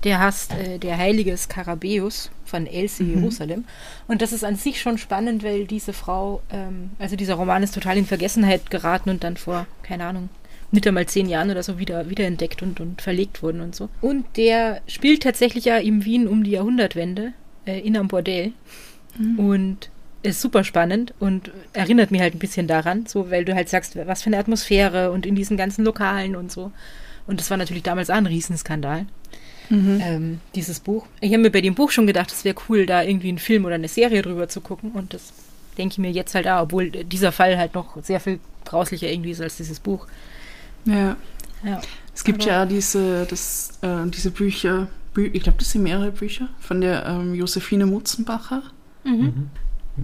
[0.03, 3.65] der heißt äh, Der heilige Skarabäus von Elsie Jerusalem.
[4.07, 7.73] Und das ist an sich schon spannend, weil diese Frau, ähm, also dieser Roman ist
[7.73, 10.29] total in Vergessenheit geraten und dann vor, keine Ahnung,
[10.69, 13.89] nicht einmal zehn Jahren oder so wieder wiederentdeckt und, und verlegt worden und so.
[13.99, 17.33] Und der spielt tatsächlich ja in Wien um die Jahrhundertwende
[17.65, 18.51] äh, in einem Bordell.
[19.37, 19.89] Und
[20.23, 23.95] ist super spannend und erinnert mich halt ein bisschen daran, so weil du halt sagst,
[23.95, 26.71] was für eine Atmosphäre und in diesen ganzen Lokalen und so.
[27.27, 29.05] Und das war natürlich damals auch ein Riesenskandal,
[29.69, 31.05] ähm, dieses Buch.
[31.19, 33.65] Ich habe mir bei dem Buch schon gedacht, es wäre cool, da irgendwie einen Film
[33.65, 34.91] oder eine Serie drüber zu gucken.
[34.91, 35.33] Und das
[35.77, 39.31] denke ich mir jetzt halt auch, obwohl dieser Fall halt noch sehr viel grauslicher irgendwie
[39.31, 40.07] ist als dieses Buch.
[40.85, 41.17] Ja.
[41.65, 41.81] Ja.
[42.15, 46.11] Es gibt Aber- ja diese, das, äh, diese Bücher, Bü ich glaube, das sind mehrere
[46.11, 48.63] Bücher von der ähm, Josephine Mutzenbacher.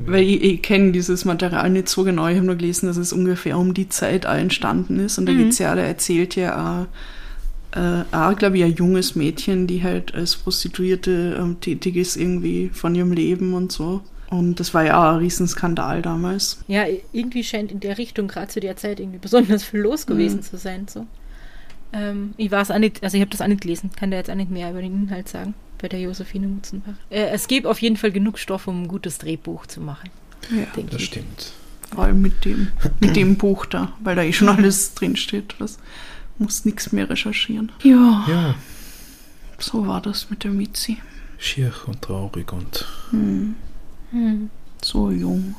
[0.05, 2.27] Weil ich, ich kenne dieses Material nicht so genau.
[2.27, 5.17] Ich habe nur gelesen, dass es ungefähr um die Zeit auch entstanden ist.
[5.17, 5.37] Und da Mhm.
[5.37, 6.87] geht's ja, da erzählt ja
[7.73, 12.15] auch, äh, auch glaube ich, ein junges Mädchen, die halt als Prostituierte ähm, tätig ist,
[12.17, 14.01] irgendwie von ihrem Leben und so.
[14.29, 16.63] Und das war ja auch ein Riesenskandal damals.
[16.67, 20.41] Ja, irgendwie scheint in der Richtung gerade zu der Zeit irgendwie besonders viel los gewesen
[20.41, 20.87] zu sein.
[20.87, 21.05] So.
[21.93, 24.17] Ähm, ich war es auch nicht, also ich habe das auch nicht gelesen, kann da
[24.17, 26.93] jetzt auch nicht mehr über den Inhalt sagen bei der Josephine Mutzenbach.
[27.09, 30.09] Äh, es gibt auf jeden Fall genug Stoff, um ein gutes Drehbuch zu machen,
[30.49, 30.63] Ja.
[30.77, 31.07] denke Das ich.
[31.07, 31.51] stimmt.
[31.93, 32.69] Vor allem mit dem,
[33.01, 35.55] mit dem Buch da, weil da eh schon alles drinsteht.
[35.59, 35.77] Das
[36.39, 37.69] muss nichts mehr recherchieren.
[37.83, 38.55] Ja, Ja,
[39.59, 40.97] so war das mit der Mitzi.
[41.37, 43.55] schier und traurig und Hm,
[44.11, 44.49] Hm.
[44.81, 45.55] so jung.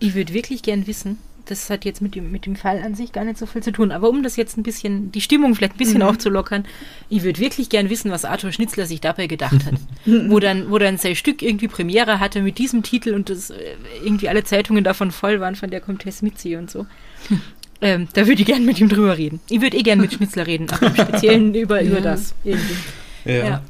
[0.00, 3.12] Ich würde wirklich gern wissen, das hat jetzt mit dem, mit dem Fall an sich
[3.12, 5.74] gar nicht so viel zu tun, aber um das jetzt ein bisschen, die Stimmung vielleicht
[5.74, 6.08] ein bisschen Mhm.
[6.08, 6.64] aufzulockern,
[7.10, 9.74] ich würde wirklich gern wissen, was Arthur Schnitzler sich dabei gedacht hat.
[10.28, 13.56] wo, dann, wo dann sein Stück irgendwie Premiere hatte mit diesem Titel und das äh,
[14.04, 16.86] irgendwie alle Zeitungen davon voll waren von der Comtesse Mitzi und so.
[17.80, 19.40] Ähm, da würde ich gern mit ihm drüber reden.
[19.50, 22.00] Ich würde eh gern mit Schnitzler reden, aber im Speziellen über, über Ja.
[22.00, 22.32] das.
[22.44, 22.74] Irgendwie.
[23.26, 23.34] ja.
[23.34, 23.62] Ja.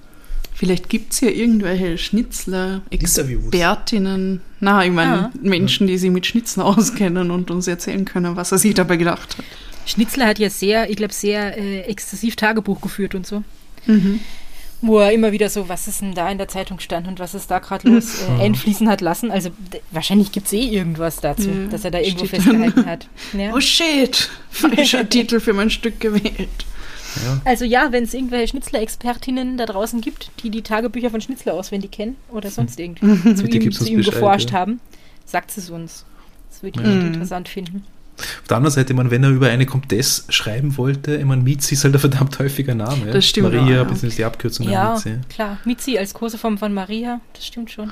[0.65, 2.81] Vielleicht gibt es ja irgendwelche Schnitzler.
[2.91, 5.31] Expertinnen, na, ich meine Ah.
[5.43, 9.37] Menschen, die sich mit Schnitzen auskennen und uns erzählen können, was er sich dabei gedacht
[9.37, 9.45] hat.
[9.85, 13.43] Schnitzler hat ja sehr, ich glaube, sehr äh, exzessiv Tagebuch geführt und so.
[13.87, 14.21] Mhm.
[14.81, 17.35] wo er immer wieder so, was ist denn da in der Zeitung stand und was
[17.35, 19.31] ist da gerade los, äh, einfließen hat lassen.
[19.31, 19.51] Also
[19.91, 23.07] wahrscheinlich gibt es eh irgendwas dazu, Ja, dass er da irgendwo steht festgehalten hat.
[23.35, 23.53] Ja.
[23.55, 26.49] Oh shit, falscher Titel für mein Stück gewählt.
[27.25, 27.41] Ja.
[27.45, 31.91] Also ja, wenn es irgendwelche Schnitzler-Expertinnen da draußen gibt, die die Tagebücher von Schnitzler auswendig
[31.93, 34.59] kennen oder sonst irgendwie zu ihm, zu uns ihm Bescheid, geforscht ja.
[34.59, 34.81] haben,
[35.27, 36.05] sagt es uns.
[36.51, 36.93] Das würde ich Mhm.
[36.99, 37.85] echt interessant finden.
[38.17, 41.43] Auf der anderen Seite, ich meine, wenn er über eine Comtesse schreiben wollte, ich meine,
[41.43, 43.11] Mizi ist halt ein verdammt häufiger Name.
[43.11, 43.83] Das stimmt Maria, auch, ja.
[43.83, 45.19] beziehungsweise die Abkürzung Ja, Mizi.
[45.29, 45.59] klar.
[45.65, 47.91] Mitzi als Koseform von Maria, das stimmt schon.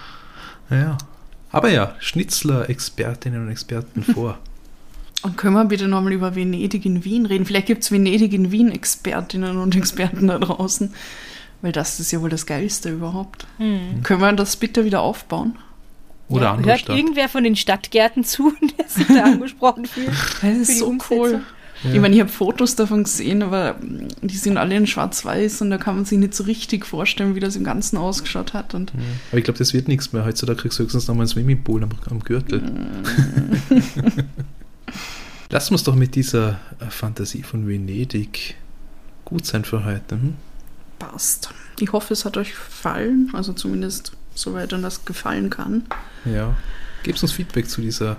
[0.71, 0.97] Ja.
[1.51, 4.39] Aber ja, Schnitzler-Expertinnen und Experten vor.
[5.23, 7.47] Und können wir bitte nochmal über Venedig in Wien reden?
[7.47, 10.93] Vielleicht gibt es Venedig in Wien Expertinnen und Experten da draußen.
[11.63, 13.47] Weil das ist ja wohl das Geilste überhaupt.
[13.59, 14.03] Hm.
[14.03, 15.57] Können wir das bitte wieder aufbauen?
[16.29, 16.97] Oder ja, andere hört Stadt.
[16.97, 20.11] irgendwer von den Stadtgärten zu, der sich da angesprochen fühlt?
[20.43, 21.19] Das ist so Umsetzung?
[21.19, 21.41] cool.
[21.85, 21.95] Ja.
[21.95, 25.71] Ich meine, ich habe Fotos davon gesehen, aber mm, die sind alle in schwarz-weiß und
[25.71, 28.75] da kann man sich nicht so richtig vorstellen, wie das im Ganzen ausgeschaut hat.
[28.75, 28.93] Und
[29.31, 30.25] Aber ich glaube, das wird nichts mehr.
[30.25, 32.63] Heutzutage kriegst du höchstens nochmal ein Swimmingpool am, am Gürtel.
[35.53, 38.57] Lass uns doch mit dieser äh, Fantasie von Venedig
[39.25, 40.17] gut sein für heute.
[40.17, 40.35] Hm?
[41.03, 41.51] passt.
[41.81, 43.31] Ich hoffe, es hat euch gefallen.
[43.33, 45.85] Also zumindest soweit dann das gefallen kann.
[46.25, 46.57] Ja.
[47.03, 48.19] Gebt uns Feedback zu dieser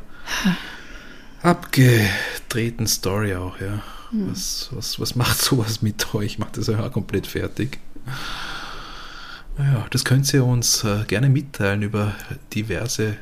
[1.42, 3.82] abgedrehten Story auch, ja.
[4.12, 6.38] Was, was, was macht sowas mit euch?
[6.38, 7.80] Macht das ja auch komplett fertig?
[9.58, 12.14] Ja, das könnt ihr uns äh, gerne mitteilen über
[12.54, 13.18] diverse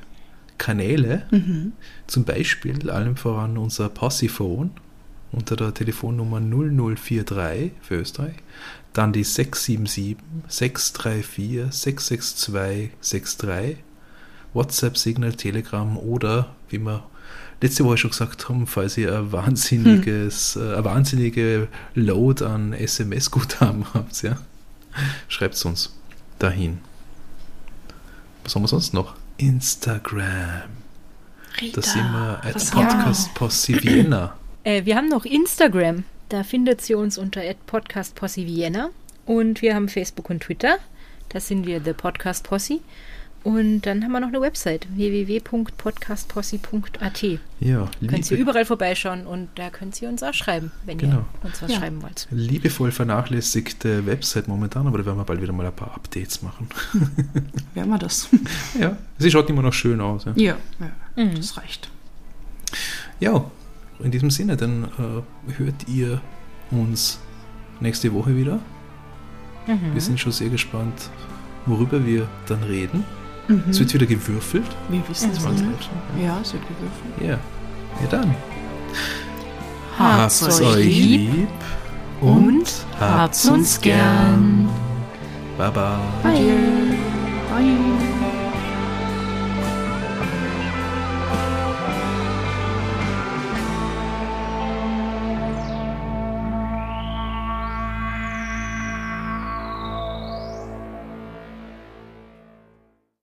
[0.62, 1.24] Kanäle.
[1.32, 1.74] Mhm.
[2.05, 4.70] Zum Beispiel allem voran unser Possiphone
[5.32, 8.36] unter der Telefonnummer 0043 für Österreich.
[8.93, 13.78] Dann die 677 634 662 63.
[14.53, 17.05] WhatsApp, Signal, Telegram oder wie wir
[17.62, 23.86] letzte Woche schon gesagt haben, falls ihr ein wahnsinniges, äh, eine wahnsinnige Load an SMS-Guthaben
[23.93, 24.38] habt, ja,
[25.28, 25.95] schreibt es uns
[26.38, 26.80] dahin.
[28.43, 29.16] Was haben wir sonst noch?
[29.41, 30.69] Instagram.
[31.73, 34.35] Da sind wir at das- Podcast Posse Vienna.
[34.63, 36.03] Äh, wir haben noch Instagram.
[36.29, 38.91] Da findet ihr uns unter @podcastposse Vienna.
[39.25, 40.77] Und wir haben Facebook und Twitter.
[41.29, 42.79] Da sind wir The Podcast Posse.
[43.43, 47.23] Und dann haben wir noch eine Website www.podcastposse.at.
[47.59, 51.25] Ja, Könnt ihr überall vorbeischauen und da könnt ihr uns auch schreiben, wenn Genau.
[51.41, 51.77] ihr uns was Ja.
[51.79, 52.27] schreiben wollt.
[52.29, 56.67] liebevoll vernachlässigte Website momentan, aber da werden wir bald wieder mal ein paar Updates machen.
[57.73, 58.29] Werden wir das?
[58.79, 60.25] Ja, sie schaut immer noch schön aus.
[60.25, 60.91] Ja, ja, ja
[61.25, 61.35] Mhm.
[61.35, 61.89] das reicht.
[63.19, 63.43] ja
[64.03, 65.21] in diesem Sinne, dann äh,
[65.57, 66.21] hört ihr
[66.71, 67.19] uns
[67.79, 68.59] nächste Woche wieder.
[69.67, 69.93] Mhm.
[69.93, 71.09] Wir sind schon sehr gespannt,
[71.67, 73.03] worüber wir dann reden.
[73.51, 73.69] Mhm.
[73.69, 74.65] Es wird wieder gewürfelt.
[74.89, 75.73] Wir wissen es Mhm.
[76.23, 77.21] Ja, es wird gewürfelt.
[77.21, 77.39] Ja,
[78.01, 78.35] ja dann.
[79.97, 81.47] Habt's Habt's euch lieb
[82.21, 82.63] und
[82.99, 84.69] habt's uns gern.
[85.57, 85.97] Bye bye.
[86.23, 88.11] Bye.